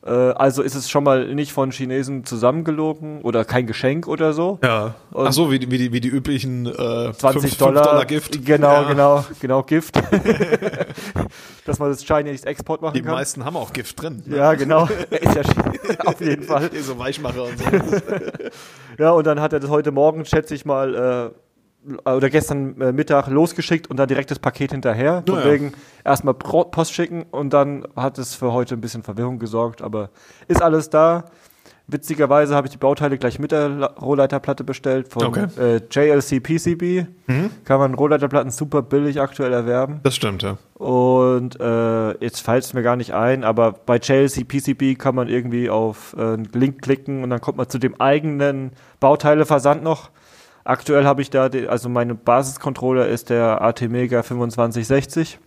Äh, 0.05 0.11
also 0.11 0.63
ist 0.63 0.75
es 0.75 0.91
schon 0.91 1.05
mal 1.05 1.33
nicht 1.33 1.53
von 1.53 1.71
Chinesen 1.71 2.25
zusammengelogen 2.25 3.21
oder 3.23 3.45
kein 3.45 3.67
Geschenk 3.69 4.09
oder 4.09 4.33
so. 4.33 4.59
Ja. 4.63 4.95
Und- 5.13 5.29
Ach 5.29 5.33
so, 5.33 5.51
wie, 5.53 5.61
die- 5.61 5.71
wie, 5.71 5.79
die, 5.79 5.93
wie 5.93 6.01
die 6.01 6.09
üblichen 6.09 6.67
äh, 6.67 7.13
20 7.13 7.41
fünf- 7.43 7.57
Dollar, 7.59 7.75
fünf 7.85 7.87
Dollar 7.93 8.05
Gift. 8.07 8.45
Genau, 8.45 8.73
Ja. 8.73 8.83
genau, 8.89 9.25
genau, 9.41 9.63
Gift. 9.63 9.95
Dass 11.65 11.79
man 11.79 11.91
das 11.91 12.05
Chinese 12.05 12.45
Export 12.47 12.83
machen 12.83 12.95
Die 12.95 13.03
kann. 13.03 13.13
meisten 13.15 13.45
haben 13.45 13.57
auch 13.57 13.73
Gift 13.73 14.03
drin. 14.03 14.23
ne? 14.27 14.37
Ja, 14.37 14.55
genau. 14.55 14.89
ist 15.11 15.35
ja 15.37 15.43
auf 16.05 16.21
jeden 16.21 16.43
Fall. 16.43 16.71
So 16.83 16.99
Weichmacher 16.99 17.45
und 17.45 17.59
so. 17.59 17.65
Ja, 18.99 19.11
und 19.13 19.27
dann 19.27 19.41
hat 19.41 19.53
er 19.53 19.61
das 19.61 19.71
heute 19.71 19.93
Morgen, 19.93 20.25
schätze 20.25 20.55
ich 20.55 20.65
mal, 20.65 20.95
äh, 21.33 21.42
oder 22.05 22.31
gestern 22.31 22.81
äh, 22.81 22.93
Mittag 22.93 23.27
losgeschickt 23.29 23.89
und 23.91 23.97
dann 23.97 24.09
direkt 24.09 24.31
das 24.31 24.39
Paket 24.39 24.71
hinterher. 24.73 25.23
Von 25.27 25.37
Ja, 25.39 25.45
ja. 25.47 25.51
wegen 25.53 25.73
erstmal 26.05 26.35
Post 26.35 26.93
schicken 26.95 27.25
und 27.31 27.53
dann 27.53 27.87
hat 27.97 28.19
es 28.19 28.35
für 28.35 28.53
heute 28.53 28.75
ein 28.75 28.81
bisschen 28.81 29.03
Verwirrung 29.03 29.39
gesorgt, 29.39 29.83
aber 29.83 30.11
ist 30.49 30.63
alles 30.63 30.91
da. 30.91 31.25
witzigerweise 31.89 32.55
habe 32.55 32.69
ich 32.69 32.71
die 32.71 32.79
Bauteile 32.79 33.19
gleich 33.19 33.39
mit 33.39 33.51
der 33.53 33.69
La- 33.69 33.87
Rohrleiterplatte 34.01 34.63
bestellt 34.65 35.09
von 35.09 35.25
Okay. 35.27 35.47
äh, 35.59 35.81
JLC 35.91 36.41
PCB. 36.43 37.07
Kann 37.65 37.79
man 37.81 37.95
Rohrleiterplatten 37.95 38.51
super 38.51 38.83
billig 38.83 39.21
aktuell 39.21 39.53
erwerben. 39.53 40.01
Das 40.05 40.15
stimmt, 40.15 40.43
ja. 40.43 40.57
Und 40.75 41.59
äh, 41.61 42.13
jetzt 42.25 42.41
fällt 42.41 42.65
es 42.65 42.73
mir 42.73 42.83
gar 42.83 42.97
nicht 42.97 43.13
ein, 43.15 43.43
aber 43.45 43.73
bei 43.73 43.97
JLC 43.97 44.47
PCB 44.47 44.97
kann 44.99 45.15
man 45.17 45.29
irgendwie 45.29 45.69
auf 45.69 46.15
äh, 46.17 46.21
einen 46.23 46.49
Link 46.55 46.81
klicken 46.83 47.25
und 47.25 47.31
dann 47.31 47.41
kommt 47.41 47.59
man 47.59 47.69
zu 47.69 47.79
dem 47.79 48.01
eigenen 48.01 48.71
Bauteileversand 49.01 49.83
noch. 49.83 50.11
Aktuell 50.65 51.05
habe 51.05 51.23
ich 51.23 51.31
da, 51.31 51.49
die, 51.49 51.67
also 51.69 51.89
meine 51.89 52.15
Basiscontroller 52.15 53.09
ist 53.09 53.31
der 53.31 53.61
AT-Mega 53.63 54.23
2560. 54.23 55.39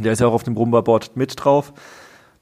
Der 0.00 0.12
ist 0.12 0.20
ja 0.20 0.26
auch 0.26 0.32
auf 0.32 0.42
dem 0.42 0.56
Rumba-Board 0.56 1.16
mit 1.16 1.34
drauf. 1.42 1.72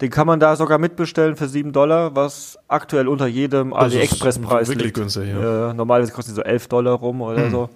Den 0.01 0.11
kann 0.11 0.27
man 0.27 0.41
da 0.41 0.57
sogar 0.57 0.79
mitbestellen 0.79 1.37
für 1.37 1.47
7 1.47 1.73
Dollar, 1.73 2.17
was 2.17 2.59
aktuell 2.67 3.07
unter 3.09 3.27
jedem 3.27 3.73
AliExpress-Preis 3.73 4.69
wirklich 4.69 4.87
liegt. 4.87 4.97
günstig, 4.97 5.29
ja. 5.29 5.71
Äh, 5.71 5.75
normalerweise 5.75 6.13
kostet 6.13 6.33
die 6.33 6.37
so 6.37 6.43
11 6.43 6.69
Dollar 6.69 6.95
rum 6.95 7.21
oder 7.21 7.51
so. 7.51 7.69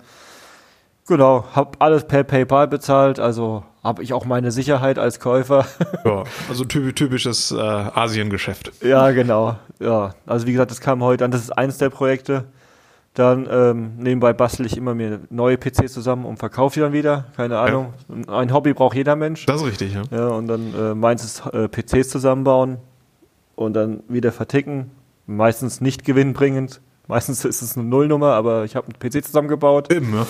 Genau, 1.08 1.44
hab 1.54 1.76
alles 1.80 2.04
per 2.08 2.24
PayPal 2.24 2.66
bezahlt, 2.66 3.20
also 3.20 3.62
habe 3.84 4.02
ich 4.02 4.12
auch 4.12 4.24
meine 4.24 4.50
Sicherheit 4.50 4.98
als 4.98 5.20
Käufer. 5.20 5.64
ja. 6.04 6.24
Also 6.48 6.64
typ- 6.64 6.96
typisches 6.96 7.52
äh, 7.52 7.60
Asiengeschäft. 7.60 8.72
ja, 8.82 9.12
genau. 9.12 9.56
Ja, 9.78 10.14
also 10.26 10.48
wie 10.48 10.52
gesagt, 10.52 10.72
das 10.72 10.80
kam 10.80 11.04
heute 11.04 11.24
an. 11.24 11.30
Das 11.30 11.42
ist 11.42 11.56
eins 11.56 11.78
der 11.78 11.90
Projekte. 11.90 12.46
Dann 13.16 13.48
ähm, 13.50 13.92
nebenbei 13.96 14.34
bastel 14.34 14.66
ich 14.66 14.76
immer 14.76 14.94
mir 14.94 15.20
neue 15.30 15.56
PCs 15.56 15.90
zusammen 15.90 16.26
und 16.26 16.36
verkaufe 16.36 16.74
die 16.74 16.80
dann 16.80 16.92
wieder. 16.92 17.24
Keine 17.34 17.58
Ahnung. 17.58 17.94
Ein 18.28 18.52
Hobby 18.52 18.74
braucht 18.74 18.94
jeder 18.94 19.16
Mensch. 19.16 19.46
Das 19.46 19.62
ist 19.62 19.66
richtig, 19.66 19.94
ja. 19.94 20.02
Ja, 20.10 20.28
und 20.28 20.48
dann 20.48 20.74
äh, 20.74 20.94
meins 20.94 21.24
ist 21.24 21.46
äh, 21.46 21.66
PCs 21.66 22.10
zusammenbauen 22.10 22.76
und 23.54 23.72
dann 23.72 24.02
wieder 24.08 24.32
verticken. 24.32 24.90
Meistens 25.24 25.80
nicht 25.80 26.04
gewinnbringend. 26.04 26.82
Meistens 27.06 27.42
ist 27.46 27.62
es 27.62 27.78
eine 27.78 27.86
Nullnummer, 27.88 28.34
aber 28.34 28.64
ich 28.64 28.76
habe 28.76 28.88
einen 28.88 28.98
PC 28.98 29.24
zusammengebaut 29.24 29.90
Eben, 29.90 30.12
ja. 30.12 30.26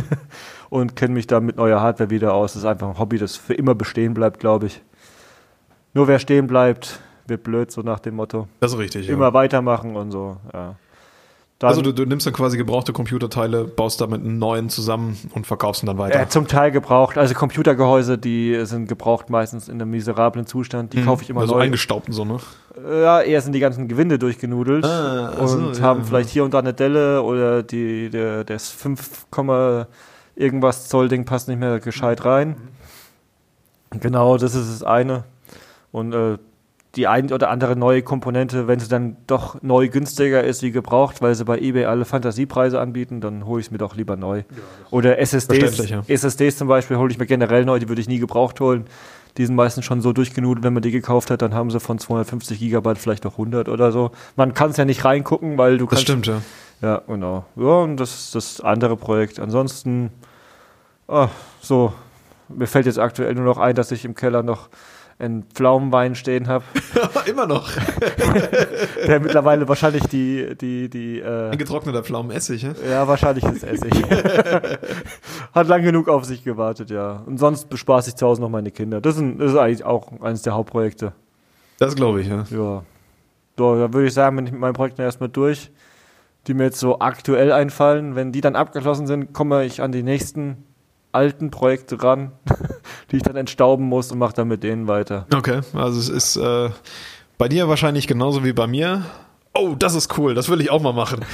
und 0.68 0.96
kenne 0.96 1.14
mich 1.14 1.28
da 1.28 1.40
mit 1.40 1.56
neuer 1.56 1.80
Hardware 1.80 2.10
wieder 2.10 2.34
aus. 2.34 2.52
Das 2.52 2.62
ist 2.62 2.68
einfach 2.68 2.88
ein 2.88 2.98
Hobby, 2.98 3.16
das 3.16 3.36
für 3.36 3.54
immer 3.54 3.74
bestehen 3.74 4.12
bleibt, 4.12 4.38
glaube 4.38 4.66
ich. 4.66 4.82
Nur 5.94 6.08
wer 6.08 6.18
stehen 6.18 6.46
bleibt, 6.46 7.00
wird 7.26 7.42
blöd, 7.42 7.70
so 7.70 7.80
nach 7.80 8.00
dem 8.00 8.16
Motto. 8.16 8.48
Das 8.60 8.72
ist 8.74 8.78
richtig, 8.78 9.06
ja. 9.06 9.14
Immer 9.14 9.32
weitermachen 9.32 9.96
und 9.96 10.10
so, 10.10 10.36
ja. 10.52 10.76
Dann, 11.58 11.70
Also 11.70 11.82
du, 11.82 11.92
du 11.92 12.04
nimmst 12.06 12.24
dann 12.24 12.32
quasi 12.34 12.56
gebrauchte 12.56 12.92
Computerteile, 12.92 13.64
baust 13.64 14.00
damit 14.00 14.20
einen 14.20 14.38
neuen 14.38 14.68
zusammen 14.68 15.16
und 15.34 15.44
verkaufst 15.44 15.82
ihn 15.82 15.86
dann 15.86 15.98
weiter. 15.98 16.20
äh, 16.20 16.28
zum 16.28 16.46
Teil 16.46 16.70
gebraucht. 16.70 17.18
Also 17.18 17.34
Computergehäuse, 17.34 18.16
die 18.16 18.64
sind 18.64 18.88
gebraucht 18.88 19.28
meistens 19.28 19.68
in 19.68 19.80
einem 19.82 19.90
miserablen 19.90 20.46
Zustand. 20.46 20.92
Die 20.92 21.02
kaufe 21.02 21.24
ich 21.24 21.30
immer 21.30 21.40
also 21.40 21.54
neu. 21.54 21.62
eingestaubt 21.62 22.06
und 22.06 22.12
so, 22.14 22.24
ne? 22.24 22.38
Ja, 22.88 23.20
eher 23.22 23.40
sind 23.40 23.54
die 23.54 23.60
ganzen 23.60 23.88
Gewinde 23.88 24.20
durchgenudelt 24.20 24.84
Ah, 24.84 25.32
ach 25.36 25.48
so, 25.48 25.58
und 25.58 25.76
ja, 25.78 25.82
haben 25.82 26.00
ja. 26.00 26.06
vielleicht 26.06 26.28
hier 26.30 26.44
und 26.44 26.54
da 26.54 26.60
eine 26.60 26.74
Delle 26.74 27.22
oder 27.22 27.64
die, 27.64 28.08
der, 28.08 28.44
das 28.44 28.68
5, 28.70 29.26
Komma 29.30 29.88
irgendwas 30.36 30.88
Zoll 30.88 31.08
Ding 31.08 31.24
passt 31.24 31.48
nicht 31.48 31.58
mehr 31.58 31.80
gescheit 31.80 32.24
rein. 32.24 32.54
Genau, 33.90 34.36
das 34.36 34.54
ist 34.54 34.70
das 34.70 34.82
eine. 34.84 35.24
Und 35.90 36.12
äh, 36.12 36.38
die 36.96 37.06
ein 37.06 37.30
oder 37.32 37.50
andere 37.50 37.76
neue 37.76 38.02
Komponente, 38.02 38.66
wenn 38.66 38.80
sie 38.80 38.88
dann 38.88 39.16
doch 39.26 39.60
neu 39.62 39.88
günstiger 39.88 40.42
ist 40.42 40.62
wie 40.62 40.70
gebraucht, 40.70 41.20
weil 41.20 41.34
sie 41.34 41.44
bei 41.44 41.58
eBay 41.58 41.84
alle 41.84 42.04
Fantasiepreise 42.04 42.80
anbieten, 42.80 43.20
dann 43.20 43.44
hole 43.44 43.60
ich 43.60 43.66
es 43.66 43.70
mir 43.70 43.78
doch 43.78 43.94
lieber 43.94 44.16
neu. 44.16 44.42
Oder 44.90 45.18
SSDs, 45.18 45.88
ja. 45.88 46.02
SSDs 46.06 46.56
zum 46.56 46.68
Beispiel 46.68 46.96
hole 46.96 47.10
ich 47.12 47.18
mir 47.18 47.26
generell 47.26 47.64
neu, 47.64 47.78
die 47.78 47.88
würde 47.88 48.00
ich 48.00 48.08
nie 48.08 48.18
gebraucht 48.18 48.60
holen. 48.60 48.86
Die 49.36 49.44
sind 49.44 49.54
meistens 49.54 49.84
schon 49.84 50.00
so 50.00 50.12
durchgenudelt, 50.12 50.64
wenn 50.64 50.72
man 50.72 50.82
die 50.82 50.90
gekauft 50.90 51.30
hat, 51.30 51.42
dann 51.42 51.54
haben 51.54 51.70
sie 51.70 51.78
von 51.78 51.98
250 51.98 52.58
Gigabyte 52.58 52.98
vielleicht 52.98 53.24
noch 53.24 53.32
100 53.32 53.68
oder 53.68 53.92
so. 53.92 54.10
Man 54.34 54.54
kann 54.54 54.70
es 54.70 54.78
ja 54.78 54.84
nicht 54.84 55.04
reingucken, 55.04 55.58
weil 55.58 55.76
du 55.78 55.84
Das 55.84 55.90
kannst 55.90 56.02
stimmt, 56.04 56.26
ja. 56.26 56.40
ja, 56.80 57.02
genau. 57.06 57.44
Ja, 57.54 57.82
und 57.82 57.98
das 57.98 58.18
ist 58.18 58.34
das 58.34 58.60
andere 58.60 58.96
Projekt. 58.96 59.38
Ansonsten, 59.38 60.10
ah, 61.06 61.28
so, 61.60 61.92
mir 62.48 62.66
fällt 62.66 62.86
jetzt 62.86 62.98
aktuell 62.98 63.34
nur 63.34 63.44
noch 63.44 63.58
ein, 63.58 63.76
dass 63.76 63.92
ich 63.92 64.04
im 64.04 64.14
Keller 64.14 64.42
noch 64.42 64.70
einen 65.18 65.44
Pflaumenwein 65.52 66.14
stehen 66.14 66.46
habe, 66.46 66.64
Immer 67.26 67.46
noch. 67.46 67.70
der 69.06 69.20
mittlerweile 69.20 69.68
wahrscheinlich 69.68 70.04
die, 70.04 70.54
die, 70.60 70.88
die, 70.88 71.18
äh, 71.18 71.50
Ein 71.50 71.58
getrockneter 71.58 72.04
Pflaumenessig, 72.04 72.62
ja? 72.62 72.72
ja, 72.88 73.08
wahrscheinlich 73.08 73.44
ist 73.44 73.64
Essig. 73.64 73.92
Hat 75.54 75.66
lang 75.66 75.82
genug 75.82 76.08
auf 76.08 76.24
sich 76.24 76.44
gewartet, 76.44 76.90
ja. 76.90 77.22
Und 77.26 77.38
sonst 77.38 77.68
bespaße 77.68 78.10
ich 78.10 78.16
zu 78.16 78.26
Hause 78.26 78.40
noch 78.40 78.48
meine 78.48 78.70
Kinder. 78.70 79.00
Das 79.00 79.16
ist, 79.16 79.20
ein, 79.20 79.38
das 79.38 79.52
ist 79.52 79.58
eigentlich 79.58 79.84
auch 79.84 80.20
eines 80.20 80.42
der 80.42 80.54
Hauptprojekte. 80.54 81.12
Das 81.78 81.96
glaube 81.96 82.20
ich, 82.20 82.28
ja. 82.28 82.44
Ja. 82.50 82.82
So, 83.56 83.74
da 83.74 83.92
würde 83.92 84.06
ich 84.06 84.14
sagen, 84.14 84.36
bin 84.36 84.46
ich 84.46 84.52
mit 84.52 84.60
meinen 84.60 84.74
Projekten 84.74 85.02
erstmal 85.02 85.28
durch, 85.28 85.72
die 86.46 86.54
mir 86.54 86.64
jetzt 86.64 86.78
so 86.78 87.00
aktuell 87.00 87.50
einfallen. 87.50 88.14
Wenn 88.14 88.30
die 88.30 88.40
dann 88.40 88.54
abgeschlossen 88.54 89.08
sind, 89.08 89.32
komme 89.32 89.64
ich 89.64 89.82
an 89.82 89.90
die 89.90 90.04
nächsten 90.04 90.64
alten 91.18 91.50
Projekte 91.50 92.00
ran, 92.02 92.30
die 93.10 93.16
ich 93.16 93.22
dann 93.22 93.36
entstauben 93.36 93.84
muss 93.86 94.12
und 94.12 94.18
mache 94.18 94.34
dann 94.34 94.48
mit 94.48 94.62
denen 94.62 94.86
weiter. 94.86 95.26
Okay, 95.34 95.60
also 95.74 95.98
es 95.98 96.08
ist 96.08 96.36
äh, 96.36 96.70
bei 97.36 97.48
dir 97.48 97.68
wahrscheinlich 97.68 98.06
genauso 98.06 98.44
wie 98.44 98.52
bei 98.52 98.66
mir. 98.68 99.02
Oh, 99.54 99.74
das 99.76 99.94
ist 99.94 100.16
cool, 100.16 100.34
das 100.34 100.48
will 100.48 100.60
ich 100.60 100.70
auch 100.70 100.80
mal 100.80 100.92
machen. 100.92 101.24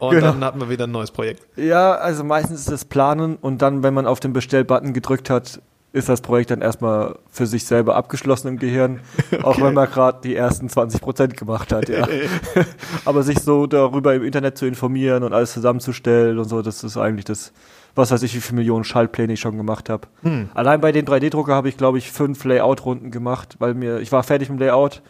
Und 0.00 0.10
Genau. 0.14 0.26
dann 0.32 0.44
hatten 0.44 0.60
wir 0.60 0.68
wieder 0.68 0.84
ein 0.86 0.90
neues 0.90 1.10
Projekt. 1.10 1.42
Ja, 1.56 1.92
also 1.94 2.24
meistens 2.24 2.60
ist 2.60 2.70
es 2.70 2.84
Planen 2.84 3.36
und 3.36 3.62
dann, 3.62 3.82
wenn 3.82 3.94
man 3.94 4.06
auf 4.06 4.20
den 4.20 4.32
Bestellbutton 4.32 4.92
gedrückt 4.92 5.28
hat, 5.30 5.60
ist 5.92 6.08
das 6.08 6.20
Projekt 6.20 6.50
dann 6.50 6.60
erstmal 6.60 7.18
für 7.30 7.46
sich 7.46 7.64
selber 7.64 7.96
abgeschlossen 7.96 8.48
im 8.48 8.58
Gehirn, 8.58 9.00
auch 9.42 9.60
wenn 9.60 9.74
man 9.74 9.88
gerade 9.88 10.20
die 10.22 10.36
ersten 10.36 10.68
20% 10.68 11.28
gemacht 11.28 11.72
hat, 11.72 11.88
ja. 11.88 12.06
Aber 13.04 13.22
sich 13.22 13.40
so 13.40 13.66
darüber 13.66 14.14
im 14.14 14.24
Internet 14.24 14.58
zu 14.58 14.66
informieren 14.66 15.22
und 15.22 15.32
alles 15.32 15.52
zusammenzustellen 15.52 16.38
und 16.38 16.44
so, 16.44 16.62
das 16.62 16.84
ist 16.84 16.96
eigentlich 16.96 17.24
das, 17.24 17.52
was 17.94 18.10
weiß 18.10 18.22
ich, 18.22 18.34
wie 18.34 18.40
viele 18.40 18.56
Millionen 18.58 18.84
Schaltpläne 18.84 19.32
ich 19.32 19.40
schon 19.40 19.56
gemacht 19.56 19.88
habe. 19.88 20.08
Allein 20.54 20.80
bei 20.80 20.92
den 20.92 21.06
3D-Drucker 21.06 21.54
habe 21.54 21.68
ich, 21.68 21.76
glaube 21.76 21.98
ich, 21.98 22.12
fünf 22.12 22.44
Layout-Runden 22.44 23.10
gemacht, 23.10 23.56
weil 23.58 23.74
mir, 23.74 23.98
ich 24.00 24.12
war 24.12 24.22
fertig 24.22 24.50
mit 24.50 24.60
dem 24.60 24.66
Layout, 24.66 25.02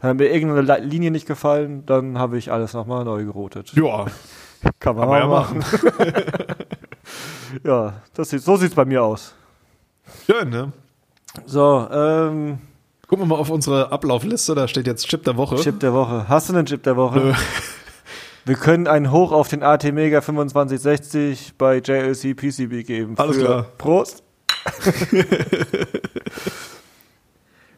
dann 0.00 0.10
hat 0.10 0.16
mir 0.18 0.26
irgendeine 0.28 0.84
Linie 0.84 1.10
nicht 1.10 1.26
gefallen, 1.26 1.84
dann 1.86 2.18
habe 2.18 2.36
ich 2.36 2.52
alles 2.52 2.74
nochmal 2.74 3.04
neu 3.04 3.24
gerotet. 3.24 3.72
Ja, 3.74 4.06
Kann 4.80 4.96
man 4.96 5.08
kann 5.08 5.08
man 5.08 5.20
ja 5.20 5.26
mal 5.26 5.40
machen. 5.40 5.64
Ja, 7.64 7.94
das 8.14 8.30
sieht, 8.30 8.42
so 8.42 8.56
sieht's 8.56 8.74
bei 8.74 8.84
mir 8.84 9.02
aus. 9.02 9.34
Schön, 10.26 10.50
ne? 10.50 10.72
So, 11.46 11.88
ähm, 11.90 12.58
Gucken 13.08 13.24
wir 13.24 13.36
mal 13.36 13.40
auf 13.40 13.50
unsere 13.50 13.92
Ablaufliste, 13.92 14.56
da 14.56 14.66
steht 14.66 14.88
jetzt 14.88 15.06
Chip 15.06 15.22
der 15.22 15.36
Woche. 15.36 15.56
Chip 15.56 15.78
der 15.78 15.92
Woche. 15.92 16.28
Hast 16.28 16.48
du 16.48 16.54
einen 16.54 16.66
Chip 16.66 16.82
der 16.82 16.96
Woche? 16.96 17.18
Nö. 17.18 17.32
Wir 18.44 18.56
können 18.56 18.86
einen 18.86 19.10
Hoch 19.10 19.32
auf 19.32 19.48
den 19.48 19.62
AT 19.62 19.84
Mega 19.92 20.22
2560 20.22 21.54
bei 21.58 21.78
JLC 21.78 22.36
PCB 22.36 22.86
geben. 22.86 23.14
Alles 23.16 23.38
klar. 23.38 23.66
Prost. 23.76 24.22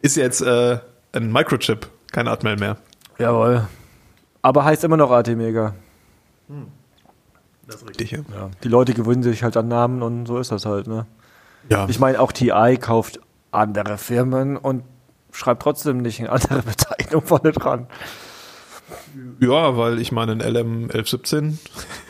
Ist 0.02 0.16
jetzt 0.16 0.40
äh, 0.42 0.78
ein 1.12 1.32
Microchip, 1.32 1.88
kein 2.12 2.28
Atmel 2.28 2.56
mehr. 2.56 2.76
Jawohl. 3.18 3.66
Aber 4.42 4.64
heißt 4.64 4.84
immer 4.84 4.96
noch 4.96 5.10
AT 5.10 5.28
Mega. 5.28 5.74
Das 7.66 7.76
ist 7.76 7.88
richtig. 7.88 8.12
Ja. 8.12 8.50
Die 8.62 8.68
Leute 8.68 8.94
gewöhnen 8.94 9.22
sich 9.22 9.42
halt 9.42 9.56
an 9.58 9.68
Namen 9.68 10.02
und 10.02 10.26
so 10.26 10.38
ist 10.38 10.52
das 10.52 10.64
halt, 10.64 10.86
ne? 10.86 11.06
Ja, 11.68 11.86
Ich 11.88 11.98
meine, 11.98 12.20
auch 12.20 12.32
TI 12.32 12.78
kauft 12.80 13.20
andere 13.50 13.98
Firmen 13.98 14.56
und 14.56 14.84
schreibt 15.32 15.62
trotzdem 15.62 15.98
nicht 15.98 16.20
eine 16.20 16.30
andere 16.30 16.62
Bezeichnung 16.66 17.22
vorne 17.22 17.52
dran. 17.52 17.86
ja 19.40 19.76
weil 19.76 20.00
ich 20.00 20.12
meine, 20.12 20.32
ein 20.32 20.40
LM 20.40 20.84
1117 20.90 21.58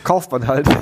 Kauft 0.05 0.31
man 0.33 0.47
halt. 0.47 0.67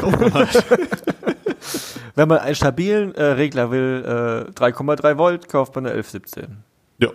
Wenn 2.15 2.29
man 2.29 2.39
einen 2.39 2.55
stabilen 2.55 3.15
äh, 3.15 3.23
Regler 3.25 3.71
will, 3.71 4.47
äh, 4.49 4.51
3,3 4.53 5.19
Volt, 5.19 5.49
kauft 5.49 5.75
man 5.75 5.85
eine 5.87 5.95
1117. 5.95 6.63
Ja. 6.99 7.11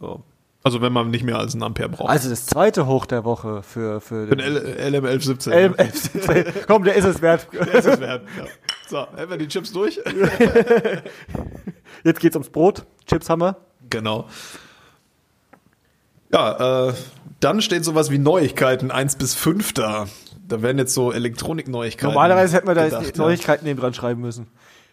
So. 0.00 0.24
Also 0.62 0.82
wenn 0.82 0.92
man 0.92 1.10
nicht 1.10 1.24
mehr 1.24 1.38
als 1.38 1.54
einen 1.54 1.62
Ampere 1.62 1.88
braucht. 1.88 2.10
Also 2.10 2.28
das 2.28 2.44
zweite 2.46 2.86
Hoch 2.86 3.06
der 3.06 3.24
Woche 3.24 3.62
für, 3.62 4.00
für 4.00 4.26
den 4.26 4.40
ein 4.40 4.56
L 4.56 4.92
LM 4.94 5.06
1117. 5.06 5.52
L 5.52 5.74
1117. 5.78 6.52
Komm, 6.66 6.84
der 6.84 6.96
ist 6.96 7.04
es 7.06 7.22
wert. 7.22 7.46
Das 7.52 7.86
ist 7.86 8.00
wert. 8.00 8.22
Ja. 8.36 8.44
So, 8.90 9.06
hätten 9.14 9.30
wir 9.30 9.38
die 9.38 9.46
Chips 9.46 9.72
durch? 9.72 10.00
Jetzt 12.04 12.18
geht's 12.18 12.34
ums 12.34 12.50
Brot. 12.50 12.84
Chips 13.06 13.30
haben 13.30 13.40
wir. 13.40 13.56
Genau. 13.88 14.26
Ja, 16.32 16.88
äh, 16.88 16.94
dann 17.38 17.62
steht 17.62 17.84
sowas 17.84 18.10
wie 18.10 18.18
Neuigkeiten 18.18 18.90
1 18.90 19.14
bis 19.14 19.36
5 19.36 19.74
da. 19.74 20.06
Da 20.46 20.62
werden 20.62 20.78
jetzt 20.78 20.94
so 20.94 21.12
Elektronikneuigkeiten. 21.12 22.08
Normalerweise 22.08 22.56
hätten 22.56 22.66
wir 22.66 22.74
da 22.74 22.86
gedacht, 22.86 23.04
jetzt 23.04 23.16
ja. 23.16 23.24
Neuigkeiten 23.24 23.64
neben 23.64 23.80
dran 23.80 23.94
schreiben 23.94 24.20
müssen. 24.20 24.48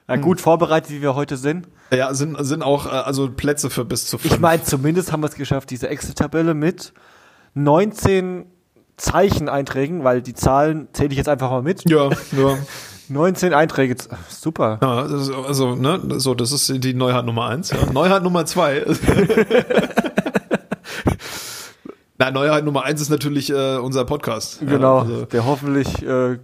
Na 0.05 0.17
gut, 0.17 0.39
vorbereitet, 0.39 0.91
wie 0.91 1.01
wir 1.01 1.15
heute 1.15 1.35
sind. 1.35 1.67
Ja, 1.91 2.13
sind, 2.13 2.37
sind 2.45 2.61
auch 2.61 2.85
äh, 2.85 2.89
also 2.89 3.31
Plätze 3.31 3.71
für 3.71 3.83
bis 3.83 4.05
zu 4.05 4.19
5. 4.19 4.35
Ich 4.35 4.39
meine, 4.39 4.63
zumindest 4.63 5.11
haben 5.11 5.21
wir 5.21 5.27
es 5.27 5.35
geschafft, 5.35 5.71
diese 5.71 5.89
Excel-Tabelle 5.89 6.53
mit 6.53 6.93
19 7.55 8.45
Zeicheneinträgen, 8.95 10.03
weil 10.03 10.21
die 10.21 10.35
Zahlen 10.35 10.87
zähle 10.93 11.09
ich 11.09 11.17
jetzt 11.17 11.29
einfach 11.29 11.49
mal 11.49 11.63
mit. 11.63 11.89
ja, 11.89 12.11
ja. 12.37 12.57
19 13.09 13.53
Einträge. 13.53 13.95
Super. 14.29 14.79
ja 14.81 15.03
das 15.03 15.29
ist, 15.29 15.31
also, 15.33 15.75
ne, 15.75 15.99
so, 16.17 16.33
das 16.35 16.51
ist 16.51 16.83
die 16.83 16.93
Neuheit 16.93 17.25
Nummer 17.25 17.47
1. 17.47 17.71
Ja. 17.71 17.91
Neuheit 17.91 18.23
Nummer 18.23 18.45
2. 18.45 18.85
Na, 22.19 22.31
Neuheit 22.31 22.65
Nummer 22.65 22.83
eins 22.83 22.99
ist 22.99 23.09
natürlich 23.09 23.51
äh, 23.51 23.77
unser 23.77 24.03
Podcast. 24.03 24.59
Genau, 24.59 24.97
Ja, 24.97 25.01
also, 25.01 25.25
der 25.25 25.45
hoffentlich, 25.45 26.01
äh, 26.03 26.39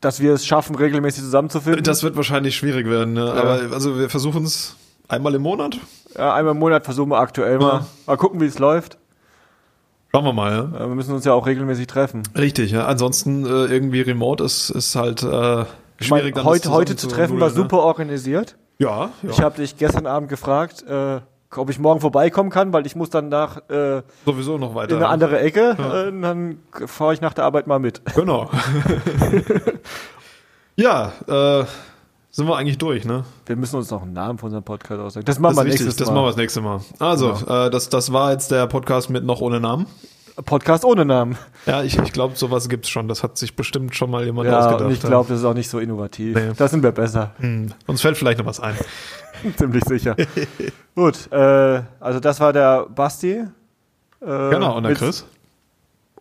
dass 0.00 0.20
wir 0.20 0.32
es 0.32 0.46
schaffen, 0.46 0.76
regelmäßig 0.76 1.22
zusammenzufinden. 1.22 1.82
das 1.84 2.02
wird 2.02 2.16
wahrscheinlich 2.16 2.56
schwierig 2.56 2.88
werden. 2.88 3.12
Ne? 3.12 3.30
Aber 3.30 3.60
also 3.74 3.98
wir 3.98 4.08
versuchen 4.08 4.44
es 4.44 4.76
einmal 5.08 5.34
im 5.34 5.42
Monat. 5.42 5.78
ja, 6.16 6.32
einmal 6.34 6.54
im 6.54 6.58
Monat 6.60 6.84
versuchen 6.86 7.10
wir 7.10 7.18
aktuell 7.18 7.58
mal. 7.58 7.80
Ja. 7.80 7.86
Mal 8.06 8.16
gucken, 8.16 8.40
wie 8.40 8.46
es 8.46 8.58
läuft. 8.58 8.96
Schauen 10.10 10.24
wir 10.24 10.32
mal. 10.32 10.52
Ja? 10.72 10.84
Äh, 10.84 10.88
wir 10.88 10.94
müssen 10.94 11.12
uns 11.14 11.26
ja 11.26 11.34
auch 11.34 11.46
regelmäßig 11.46 11.86
treffen. 11.86 12.22
Richtig, 12.36 12.70
ja. 12.70 12.86
Ansonsten 12.86 13.44
äh, 13.44 13.66
irgendwie 13.66 14.00
remote 14.00 14.42
ist, 14.42 14.70
ist 14.70 14.96
halt 14.96 15.22
äh, 15.22 15.64
Ich 15.98 16.10
meine, 16.10 16.22
schwierig. 16.22 16.34
dann 16.34 16.44
das 16.44 16.52
heute, 16.52 16.70
heute 16.70 16.96
zu 16.96 17.06
treffen 17.08 17.40
war 17.40 17.48
nudeln, 17.48 17.64
super 17.64 17.78
organisiert. 17.80 18.56
Ne? 18.78 18.86
Ja, 18.86 19.10
ja. 19.22 19.30
Ich 19.30 19.40
habe 19.40 19.56
dich 19.56 19.76
gestern 19.76 20.06
Abend 20.06 20.28
gefragt, 20.28 20.84
äh, 20.88 21.20
ob 21.56 21.70
ich 21.70 21.78
morgen 21.78 22.00
vorbeikommen 22.00 22.50
kann, 22.50 22.72
weil 22.72 22.84
ich 22.86 22.96
muss 22.96 23.10
dann 23.10 23.28
nach 23.28 23.58
äh, 23.70 24.02
sowieso 24.26 24.58
noch 24.58 24.74
weiter. 24.74 24.90
in 24.90 24.96
eine 24.96 25.08
andere 25.08 25.38
Ecke. 25.38 25.76
Äh, 25.78 26.08
und 26.08 26.22
dann 26.22 26.58
fahre 26.86 27.14
ich 27.14 27.20
nach 27.20 27.32
der 27.34 27.44
Arbeit 27.44 27.66
mal 27.68 27.78
mit. 27.78 28.02
Genau. 28.14 28.50
ja, 30.76 31.12
äh, 31.28 31.64
sind 32.30 32.48
wir 32.48 32.56
eigentlich 32.56 32.78
durch, 32.78 33.04
ne? 33.04 33.24
Wir 33.46 33.54
müssen 33.54 33.76
uns 33.76 33.90
noch 33.90 34.02
einen 34.02 34.12
Namen 34.12 34.38
für 34.38 34.46
unseren 34.46 34.64
Podcast 34.64 35.00
ausdenken. 35.00 35.26
Das 35.26 35.38
machen 35.38 35.54
Das 35.54 35.64
wir 35.64 35.70
wichtig, 35.70 35.86
nächstes 35.86 35.96
das 36.04 36.08
Mal. 36.08 36.14
machen 36.14 36.24
wir 36.24 36.28
das 36.30 36.36
nächste 36.36 36.60
Mal. 36.60 36.80
Also, 36.98 37.30
äh, 37.30 37.70
das, 37.70 37.88
das 37.88 38.12
war 38.12 38.32
jetzt 38.32 38.50
der 38.50 38.66
Podcast 38.66 39.08
mit 39.10 39.24
noch 39.24 39.40
ohne 39.40 39.60
Namen. 39.60 39.86
Podcast 40.44 40.84
ohne 40.84 41.04
Namen. 41.04 41.36
Ja, 41.66 41.82
ich, 41.82 41.96
ich 41.98 42.12
glaube, 42.12 42.34
sowas 42.36 42.68
gibt's 42.68 42.88
schon. 42.88 43.06
Das 43.08 43.22
hat 43.22 43.38
sich 43.38 43.54
bestimmt 43.54 43.94
schon 43.94 44.10
mal 44.10 44.24
jemand 44.24 44.48
Ja, 44.48 44.58
ausgedacht. 44.58 44.82
und 44.86 44.90
ich 44.92 45.00
glaube, 45.00 45.28
das 45.28 45.38
ist 45.38 45.44
auch 45.44 45.54
nicht 45.54 45.68
so 45.70 45.78
innovativ. 45.78 46.34
Nee. 46.36 46.52
Da 46.56 46.66
sind 46.68 46.82
wir 46.82 46.92
besser. 46.92 47.30
Hm. 47.38 47.72
Uns 47.86 48.00
fällt 48.00 48.16
vielleicht 48.16 48.38
noch 48.38 48.46
was 48.46 48.58
ein. 48.60 48.74
Ziemlich 49.56 49.84
sicher. 49.84 50.16
Gut, 50.96 51.30
äh, 51.32 51.82
also 52.00 52.18
das 52.20 52.40
war 52.40 52.52
der 52.52 52.86
Basti. 52.86 53.32
Äh, 53.32 53.46
Genau, 54.20 54.76
und 54.76 54.84
der 54.84 54.94
Chris. 54.94 55.24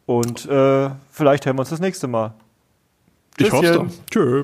Und 0.05 0.45
äh, 0.47 0.89
vielleicht 1.09 1.45
hören 1.45 1.55
wir 1.55 1.61
uns 1.61 1.69
das 1.69 1.79
nächste 1.79 2.07
Mal. 2.07 2.33
Ich 3.37 3.51
hoffe 3.51 3.65
Tschüsschen. 3.65 3.89
Tschö. 4.11 4.43